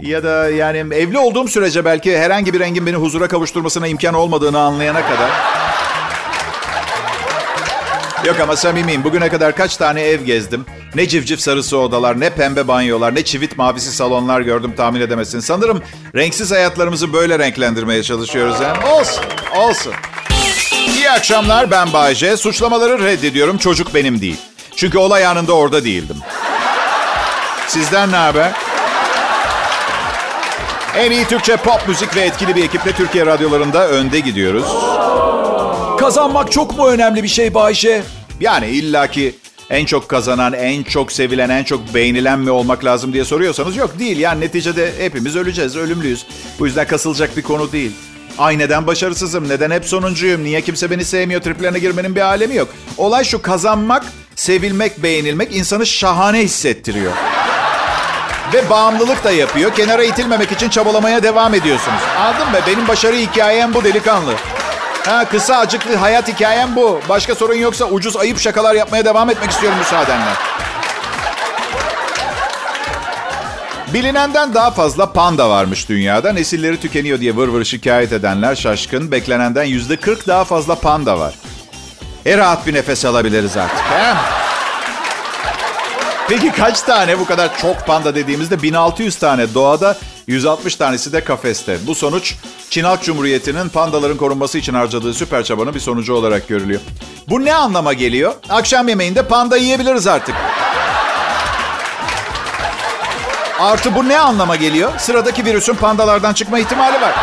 ya 0.00 0.24
da 0.24 0.50
yani 0.50 0.78
evli 0.78 1.18
olduğum 1.18 1.48
sürece 1.48 1.84
belki 1.84 2.18
herhangi 2.18 2.54
bir 2.54 2.60
rengin 2.60 2.86
beni 2.86 2.96
huzura 2.96 3.28
kavuşturmasına 3.28 3.86
imkan 3.86 4.14
olmadığını 4.14 4.60
anlayana 4.60 5.02
kadar... 5.02 5.30
Yok 8.24 8.40
ama 8.40 8.56
samimiyim. 8.56 9.04
Bugüne 9.04 9.28
kadar 9.28 9.56
kaç 9.56 9.76
tane 9.76 10.02
ev 10.02 10.22
gezdim. 10.22 10.66
Ne 10.94 11.08
civciv 11.08 11.36
sarısı 11.36 11.78
odalar, 11.78 12.20
ne 12.20 12.30
pembe 12.30 12.68
banyolar, 12.68 13.14
ne 13.14 13.24
çivit 13.24 13.58
mavisi 13.58 13.92
salonlar 13.92 14.40
gördüm 14.40 14.74
tahmin 14.76 15.00
edemezsin. 15.00 15.40
Sanırım 15.40 15.82
renksiz 16.14 16.50
hayatlarımızı 16.50 17.12
böyle 17.12 17.38
renklendirmeye 17.38 18.02
çalışıyoruz. 18.02 18.56
He? 18.60 18.90
Olsun, 18.90 19.24
olsun. 19.56 19.92
İyi 20.96 21.10
akşamlar 21.10 21.70
ben 21.70 21.92
Bayce. 21.92 22.36
Suçlamaları 22.36 23.04
reddediyorum. 23.04 23.58
Çocuk 23.58 23.94
benim 23.94 24.20
değil. 24.20 24.36
Çünkü 24.76 24.98
olay 24.98 25.26
anında 25.26 25.52
orada 25.52 25.84
değildim. 25.84 26.16
Sizden 27.68 28.12
ne 28.12 28.16
haber? 28.16 28.52
En 30.96 31.10
iyi 31.10 31.24
Türkçe 31.24 31.56
pop 31.56 31.88
müzik 31.88 32.16
ve 32.16 32.20
etkili 32.20 32.56
bir 32.56 32.64
ekiple 32.64 32.92
Türkiye 32.92 33.26
radyolarında 33.26 33.88
önde 33.88 34.20
gidiyoruz. 34.20 34.66
Kazanmak 35.98 36.52
çok 36.52 36.78
mu 36.78 36.86
önemli 36.86 37.22
bir 37.22 37.28
şey 37.28 37.54
Bayşe? 37.54 38.02
Yani 38.40 38.66
illaki 38.66 39.34
en 39.70 39.86
çok 39.86 40.08
kazanan, 40.08 40.52
en 40.52 40.82
çok 40.82 41.12
sevilen, 41.12 41.48
en 41.48 41.64
çok 41.64 41.94
beğenilen 41.94 42.38
mi 42.38 42.50
olmak 42.50 42.84
lazım 42.84 43.12
diye 43.12 43.24
soruyorsanız 43.24 43.76
yok 43.76 43.98
değil. 43.98 44.18
Yani 44.18 44.40
neticede 44.40 44.92
hepimiz 44.98 45.36
öleceğiz, 45.36 45.76
ölümlüyüz. 45.76 46.26
Bu 46.58 46.66
yüzden 46.66 46.86
kasılacak 46.86 47.36
bir 47.36 47.42
konu 47.42 47.72
değil. 47.72 47.92
Ay 48.38 48.58
neden 48.58 48.86
başarısızım, 48.86 49.48
neden 49.48 49.70
hep 49.70 49.84
sonuncuyum, 49.84 50.44
niye 50.44 50.60
kimse 50.60 50.90
beni 50.90 51.04
sevmiyor 51.04 51.40
triplerine 51.40 51.78
girmenin 51.78 52.16
bir 52.16 52.20
alemi 52.20 52.54
yok. 52.54 52.68
Olay 52.98 53.24
şu 53.24 53.42
kazanmak, 53.42 54.04
sevilmek, 54.34 55.02
beğenilmek 55.02 55.56
insanı 55.56 55.86
şahane 55.86 56.38
hissettiriyor. 56.38 57.12
Ve 58.54 58.70
bağımlılık 58.70 59.24
da 59.24 59.30
yapıyor. 59.30 59.74
Kenara 59.74 60.04
itilmemek 60.04 60.52
için 60.52 60.68
çabalamaya 60.68 61.22
devam 61.22 61.54
ediyorsunuz. 61.54 62.00
Anladın 62.18 62.50
mı? 62.50 62.58
Benim 62.66 62.88
başarı 62.88 63.16
hikayem 63.16 63.74
bu 63.74 63.84
delikanlı. 63.84 64.32
Ha, 65.06 65.24
kısa 65.24 65.56
acıklı 65.56 65.96
hayat 65.96 66.28
hikayem 66.28 66.76
bu. 66.76 67.00
Başka 67.08 67.34
sorun 67.34 67.54
yoksa 67.54 67.84
ucuz 67.84 68.16
ayıp 68.16 68.38
şakalar 68.38 68.74
yapmaya 68.74 69.04
devam 69.04 69.30
etmek 69.30 69.50
istiyorum 69.50 69.78
müsaadenle. 69.78 70.30
Bilinenden 73.94 74.54
daha 74.54 74.70
fazla 74.70 75.12
panda 75.12 75.50
varmış 75.50 75.88
dünyada. 75.88 76.32
Nesilleri 76.32 76.80
tükeniyor 76.80 77.20
diye 77.20 77.36
vır 77.36 77.48
vır 77.48 77.64
şikayet 77.64 78.12
edenler 78.12 78.54
şaşkın. 78.54 79.10
Beklenenden 79.10 79.64
yüzde 79.64 79.96
40 79.96 80.26
daha 80.26 80.44
fazla 80.44 80.74
panda 80.74 81.18
var. 81.18 81.34
E 82.26 82.38
rahat 82.38 82.66
bir 82.66 82.74
nefes 82.74 83.04
alabiliriz 83.04 83.56
artık. 83.56 83.78
He? 83.78 84.14
Peki 86.28 86.52
kaç 86.52 86.82
tane 86.82 87.18
bu 87.18 87.26
kadar 87.26 87.58
çok 87.58 87.86
panda 87.86 88.14
dediğimizde 88.14 88.62
1600 88.62 89.16
tane 89.16 89.54
doğada 89.54 89.96
160 90.26 90.76
tanesi 90.76 91.12
de 91.12 91.24
kafeste. 91.24 91.78
Bu 91.86 91.94
sonuç 91.94 92.34
Çin 92.70 92.84
Halk 92.84 93.02
Cumhuriyeti'nin 93.02 93.68
pandaların 93.68 94.16
korunması 94.16 94.58
için 94.58 94.74
harcadığı 94.74 95.14
süper 95.14 95.44
çabanın 95.44 95.74
bir 95.74 95.80
sonucu 95.80 96.14
olarak 96.14 96.48
görülüyor. 96.48 96.80
Bu 97.28 97.44
ne 97.44 97.54
anlama 97.54 97.92
geliyor? 97.92 98.34
Akşam 98.48 98.88
yemeğinde 98.88 99.22
panda 99.22 99.56
yiyebiliriz 99.56 100.06
artık. 100.06 100.34
Artı 103.60 103.94
bu 103.94 104.08
ne 104.08 104.18
anlama 104.18 104.56
geliyor? 104.56 104.92
Sıradaki 104.98 105.44
virüsün 105.44 105.74
pandalardan 105.74 106.32
çıkma 106.32 106.58
ihtimali 106.58 107.00
var. 107.00 107.14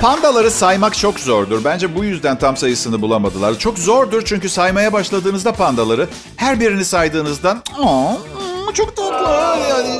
Pandaları 0.00 0.50
saymak 0.50 0.94
çok 0.98 1.20
zordur. 1.20 1.64
Bence 1.64 1.96
bu 1.96 2.04
yüzden 2.04 2.38
tam 2.38 2.56
sayısını 2.56 3.02
bulamadılar. 3.02 3.58
Çok 3.58 3.78
zordur 3.78 4.22
çünkü 4.24 4.48
saymaya 4.48 4.92
başladığınızda 4.92 5.52
pandaları 5.52 6.08
her 6.36 6.60
birini 6.60 6.84
saydığınızdan 6.84 7.62
Aa, 8.68 8.72
çok 8.74 8.96
tatlı. 8.96 9.30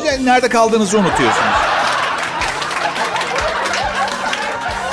Yani 0.07 0.27
nerede 0.27 0.49
kaldığınızı 0.49 0.99
unutuyorsunuz. 0.99 1.55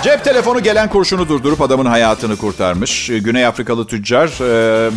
Cep 0.03 0.23
telefonu 0.23 0.63
gelen 0.63 0.89
kurşunu 0.89 1.29
durdurup 1.29 1.61
adamın 1.61 1.85
hayatını 1.85 2.37
kurtarmış. 2.37 3.07
Güney 3.07 3.45
Afrikalı 3.45 3.87
tüccar 3.87 4.27
e, 4.27 4.91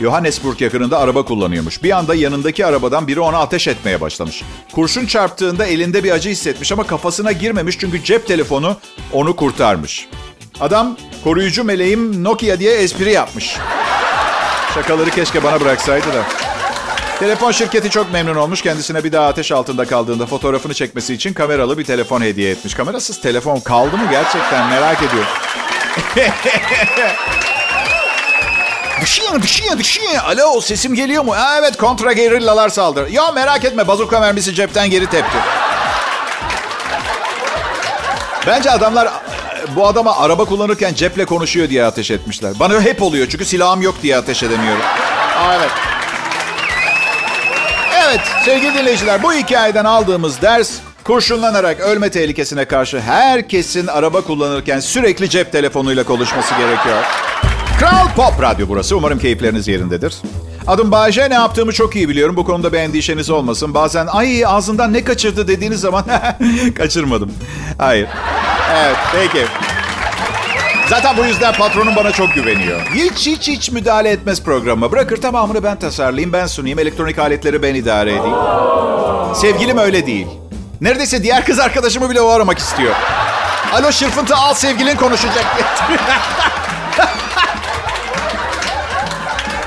Johannesburg 0.00 0.60
yakınında 0.60 0.98
araba 0.98 1.24
kullanıyormuş. 1.24 1.82
Bir 1.82 1.90
anda 1.90 2.14
yanındaki 2.14 2.66
arabadan 2.66 3.06
biri 3.08 3.20
ona 3.20 3.38
ateş 3.38 3.68
etmeye 3.68 4.00
başlamış. 4.00 4.42
Kurşun 4.72 5.06
çarptığında 5.06 5.64
elinde 5.66 6.04
bir 6.04 6.10
acı 6.10 6.28
hissetmiş 6.30 6.72
ama 6.72 6.86
kafasına 6.86 7.32
girmemiş 7.32 7.78
çünkü 7.78 8.04
cep 8.04 8.26
telefonu 8.26 8.76
onu 9.12 9.36
kurtarmış. 9.36 10.08
Adam 10.60 10.96
koruyucu 11.24 11.64
meleğim 11.64 12.24
Nokia 12.24 12.58
diye 12.58 12.72
espri 12.74 13.12
yapmış. 13.12 13.56
Şakaları 14.74 15.10
keşke 15.10 15.42
bana 15.44 15.60
bıraksaydı 15.60 16.06
da. 16.06 16.22
Telefon 17.18 17.52
şirketi 17.52 17.90
çok 17.90 18.12
memnun 18.12 18.36
olmuş. 18.36 18.62
Kendisine 18.62 19.04
bir 19.04 19.12
daha 19.12 19.26
ateş 19.26 19.52
altında 19.52 19.84
kaldığında 19.84 20.26
fotoğrafını 20.26 20.74
çekmesi 20.74 21.14
için 21.14 21.32
kameralı 21.32 21.78
bir 21.78 21.84
telefon 21.84 22.20
hediye 22.20 22.50
etmiş. 22.50 22.74
Kamerasız 22.74 23.20
telefon 23.20 23.60
kaldı 23.60 23.96
mı 23.96 24.04
gerçekten 24.10 24.66
merak 24.68 24.98
ediyorum. 25.02 25.28
Dışıya 29.02 29.42
dışıya 29.42 29.78
dışıya. 29.78 30.22
Alo 30.24 30.60
sesim 30.60 30.94
geliyor 30.94 31.24
mu? 31.24 31.32
Aa, 31.32 31.58
evet 31.58 31.76
kontra 31.76 32.12
gerillalar 32.12 32.68
saldırı. 32.68 33.10
Ya 33.10 33.32
merak 33.32 33.64
etme 33.64 33.88
bazuka 33.88 34.20
mermisi 34.20 34.54
cepten 34.54 34.90
geri 34.90 35.06
tepti. 35.06 35.36
Bence 38.46 38.70
adamlar 38.70 39.08
bu 39.76 39.86
adama 39.86 40.16
araba 40.18 40.44
kullanırken 40.44 40.94
ceple 40.94 41.24
konuşuyor 41.24 41.68
diye 41.68 41.84
ateş 41.84 42.10
etmişler. 42.10 42.52
Bana 42.60 42.80
hep 42.80 43.02
oluyor 43.02 43.26
çünkü 43.30 43.44
silahım 43.44 43.82
yok 43.82 43.94
diye 44.02 44.16
ateş 44.16 44.42
edemiyorum. 44.42 44.82
Aa, 45.38 45.54
evet. 45.54 45.70
Evet 48.14 48.26
sevgili 48.44 48.74
dinleyiciler 48.74 49.22
bu 49.22 49.32
hikayeden 49.32 49.84
aldığımız 49.84 50.42
ders 50.42 50.72
kurşunlanarak 51.04 51.80
ölme 51.80 52.10
tehlikesine 52.10 52.64
karşı 52.64 53.00
herkesin 53.00 53.86
araba 53.86 54.20
kullanırken 54.20 54.80
sürekli 54.80 55.30
cep 55.30 55.52
telefonuyla 55.52 56.04
konuşması 56.04 56.54
gerekiyor. 56.54 57.02
Kral 57.78 58.08
Pop 58.16 58.42
Radyo 58.42 58.68
burası. 58.68 58.96
Umarım 58.96 59.18
keyifleriniz 59.18 59.68
yerindedir. 59.68 60.14
Adım 60.66 60.90
Bayece. 60.90 61.30
Ne 61.30 61.34
yaptığımı 61.34 61.72
çok 61.72 61.96
iyi 61.96 62.08
biliyorum. 62.08 62.36
Bu 62.36 62.44
konuda 62.44 62.72
bir 62.72 62.78
endişeniz 62.78 63.30
olmasın. 63.30 63.74
Bazen 63.74 64.06
ay 64.06 64.46
ağzından 64.46 64.92
ne 64.92 65.04
kaçırdı 65.04 65.48
dediğiniz 65.48 65.80
zaman 65.80 66.04
kaçırmadım. 66.76 67.32
Hayır. 67.78 68.08
Evet 68.74 68.96
peki. 69.12 69.46
Zaten 70.88 71.16
bu 71.16 71.24
yüzden 71.24 71.52
patronum 71.52 71.96
bana 71.96 72.12
çok 72.12 72.34
güveniyor. 72.34 72.80
Hiç 72.94 73.26
hiç 73.26 73.48
hiç 73.48 73.70
müdahale 73.70 74.10
etmez 74.10 74.42
programa. 74.42 74.92
Bırakır 74.92 75.16
tamamını 75.22 75.62
ben 75.62 75.78
tasarlayayım, 75.78 76.32
ben 76.32 76.46
sunayım. 76.46 76.78
Elektronik 76.78 77.18
aletleri 77.18 77.62
ben 77.62 77.74
idare 77.74 78.10
edeyim. 78.10 78.36
Sevgilim 79.34 79.78
öyle 79.78 80.06
değil. 80.06 80.26
Neredeyse 80.80 81.22
diğer 81.22 81.44
kız 81.46 81.58
arkadaşımı 81.58 82.10
bile 82.10 82.20
o 82.20 82.28
aramak 82.28 82.58
istiyor. 82.58 82.94
Alo 83.74 83.92
şırfıntı 83.92 84.36
al 84.36 84.54
sevgilin 84.54 84.96
konuşacak. 84.96 85.44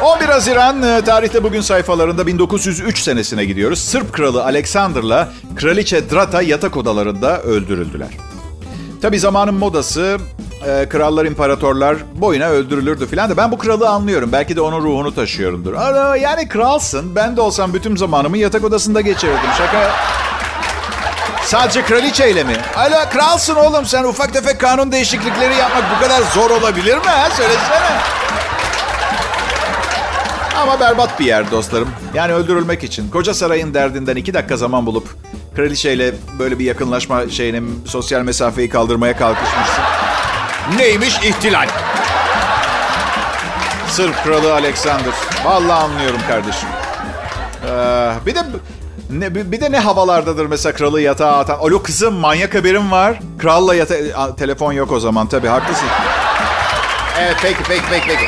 11 0.01 0.25
Haziran 0.25 0.83
e, 0.83 1.01
tarihte 1.03 1.43
bugün 1.43 1.61
sayfalarında 1.61 2.27
1903 2.27 2.99
senesine 2.99 3.45
gidiyoruz. 3.45 3.79
Sırp 3.79 4.13
kralı 4.13 4.43
Alexander'la 4.43 5.29
kraliçe 5.55 6.09
Drata 6.09 6.41
yatak 6.41 6.77
odalarında 6.77 7.41
öldürüldüler. 7.41 8.09
Tabi 9.01 9.19
zamanın 9.19 9.53
modası 9.53 10.17
e, 10.65 10.89
krallar, 10.89 11.25
imparatorlar 11.25 11.97
boyuna 12.15 12.45
öldürülürdü 12.45 13.07
filan 13.07 13.29
da 13.29 13.37
ben 13.37 13.51
bu 13.51 13.57
kralı 13.57 13.89
anlıyorum. 13.89 14.31
Belki 14.31 14.55
de 14.55 14.61
onun 14.61 14.81
ruhunu 14.83 15.15
taşıyorumdur. 15.15 15.73
Ara, 15.73 16.15
yani 16.15 16.47
kralsın. 16.47 17.15
Ben 17.15 17.37
de 17.37 17.41
olsam 17.41 17.73
bütün 17.73 17.95
zamanımı 17.95 18.37
yatak 18.37 18.63
odasında 18.63 19.01
geçirirdim. 19.01 19.49
Şaka... 19.57 19.91
Sadece 21.43 21.81
kraliçeyle 21.81 22.43
mi? 22.43 22.53
Alo 22.77 23.09
kralsın 23.13 23.55
oğlum 23.55 23.85
sen 23.85 24.03
ufak 24.03 24.33
tefek 24.33 24.59
kanun 24.59 24.91
değişiklikleri 24.91 25.55
yapmak 25.55 25.83
bu 25.95 26.01
kadar 26.03 26.21
zor 26.33 26.49
olabilir 26.49 26.97
mi? 26.97 27.05
Ha? 27.05 27.29
Söylesene. 27.29 27.97
Ama 30.61 30.79
berbat 30.79 31.19
bir 31.19 31.25
yer 31.25 31.51
dostlarım. 31.51 31.89
Yani 32.13 32.33
öldürülmek 32.33 32.83
için. 32.83 33.09
Koca 33.09 33.33
sarayın 33.33 33.73
derdinden 33.73 34.15
iki 34.15 34.33
dakika 34.33 34.57
zaman 34.57 34.85
bulup 34.85 35.07
kraliçeyle 35.55 36.13
böyle 36.39 36.59
bir 36.59 36.65
yakınlaşma 36.65 37.29
şeyini, 37.29 37.61
sosyal 37.85 38.21
mesafeyi 38.21 38.69
kaldırmaya 38.69 39.17
kalkışmışsın. 39.17 39.83
Neymiş 40.75 41.17
ihtilal? 41.23 41.67
Sırp 43.89 44.23
kralı 44.23 44.53
Alexander. 44.53 45.13
Vallahi 45.45 45.83
anlıyorum 45.83 46.19
kardeşim. 46.27 46.69
Ee, 47.65 48.11
bir 48.25 48.35
de 48.35 48.39
ne, 49.09 49.35
bir 49.35 49.61
de 49.61 49.71
ne 49.71 49.79
havalardadır 49.79 50.45
mesela 50.45 50.73
kralı 50.73 51.01
yatağa 51.01 51.37
atan. 51.37 51.57
Alo 51.59 51.83
kızım 51.83 52.13
manyak 52.13 52.55
haberim 52.55 52.91
var. 52.91 53.19
Kralla 53.39 53.75
yata... 53.75 53.95
A, 54.15 54.35
telefon 54.35 54.73
yok 54.73 54.91
o 54.91 54.99
zaman 54.99 55.27
tabii 55.27 55.47
haklısın. 55.47 55.87
Evet 57.19 57.35
peki 57.41 57.63
peki 57.67 57.83
peki 57.89 58.07
peki. 58.07 58.25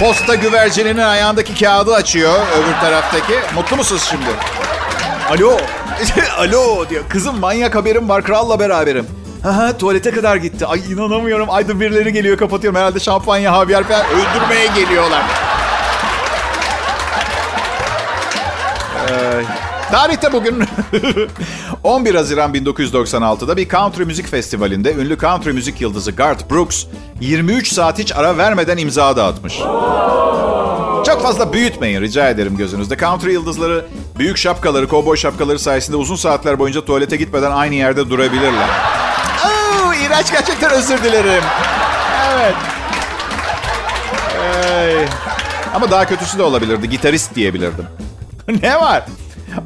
Posta 0.00 0.34
güvercininin 0.34 0.98
ayağındaki 1.02 1.64
kağıdı 1.64 1.94
açıyor 1.94 2.34
öbür 2.34 2.80
taraftaki. 2.80 3.34
Mutlu 3.54 3.76
musunuz 3.76 4.06
şimdi? 4.10 4.30
Alo. 5.30 5.58
Alo 6.38 6.88
diyor. 6.88 7.04
Kızım 7.08 7.38
manyak 7.40 7.74
haberim 7.74 8.08
var 8.08 8.22
kralla 8.22 8.60
beraberim. 8.60 9.06
Ha 9.46 9.78
tuvalete 9.78 10.10
kadar 10.10 10.36
gitti. 10.36 10.66
Ay 10.66 10.92
inanamıyorum. 10.92 11.50
Ayda 11.50 11.80
birileri 11.80 12.12
geliyor 12.12 12.36
kapatıyorum. 12.36 12.78
Herhalde 12.80 13.00
şampanya, 13.00 13.52
havyar 13.52 13.84
falan 13.84 14.04
öldürmeye 14.06 14.66
geliyorlar. 14.66 15.22
Ee, 19.10 19.42
tarihte 19.90 20.32
bugün 20.32 20.64
11 21.84 22.14
Haziran 22.14 22.54
1996'da 22.54 23.56
bir 23.56 23.68
country 23.68 24.04
müzik 24.04 24.28
festivalinde 24.28 24.92
ünlü 24.94 25.18
country 25.18 25.50
müzik 25.50 25.80
yıldızı 25.80 26.12
Garth 26.12 26.50
Brooks 26.50 26.84
23 27.20 27.72
saat 27.72 27.98
hiç 27.98 28.12
ara 28.16 28.38
vermeden 28.38 28.76
imza 28.76 29.16
dağıtmış. 29.16 29.58
Çok 31.06 31.22
fazla 31.22 31.52
büyütmeyin 31.52 32.00
rica 32.00 32.28
ederim 32.28 32.56
gözünüzde. 32.56 32.96
Country 32.96 33.32
yıldızları 33.32 33.86
büyük 34.18 34.36
şapkaları, 34.36 34.88
kovboy 34.88 35.16
şapkaları 35.16 35.58
sayesinde 35.58 35.96
uzun 35.96 36.16
saatler 36.16 36.58
boyunca 36.58 36.84
tuvalete 36.84 37.16
gitmeden 37.16 37.50
aynı 37.50 37.74
yerde 37.74 38.10
durabilirler. 38.10 39.05
İğrenç 40.16 40.32
gerçekten 40.32 40.70
özür 40.70 41.02
dilerim. 41.02 41.44
Evet. 42.32 42.54
Hey. 44.40 45.06
Ama 45.74 45.90
daha 45.90 46.06
kötüsü 46.06 46.38
de 46.38 46.42
olabilirdi. 46.42 46.90
Gitarist 46.90 47.34
diyebilirdim. 47.34 47.86
ne 48.62 48.80
var? 48.80 49.02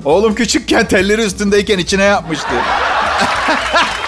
Oğlum 0.04 0.34
küçükken 0.34 0.86
telleri 0.86 1.22
üstündeyken 1.22 1.78
içine 1.78 2.04
yapmıştı. 2.04 2.48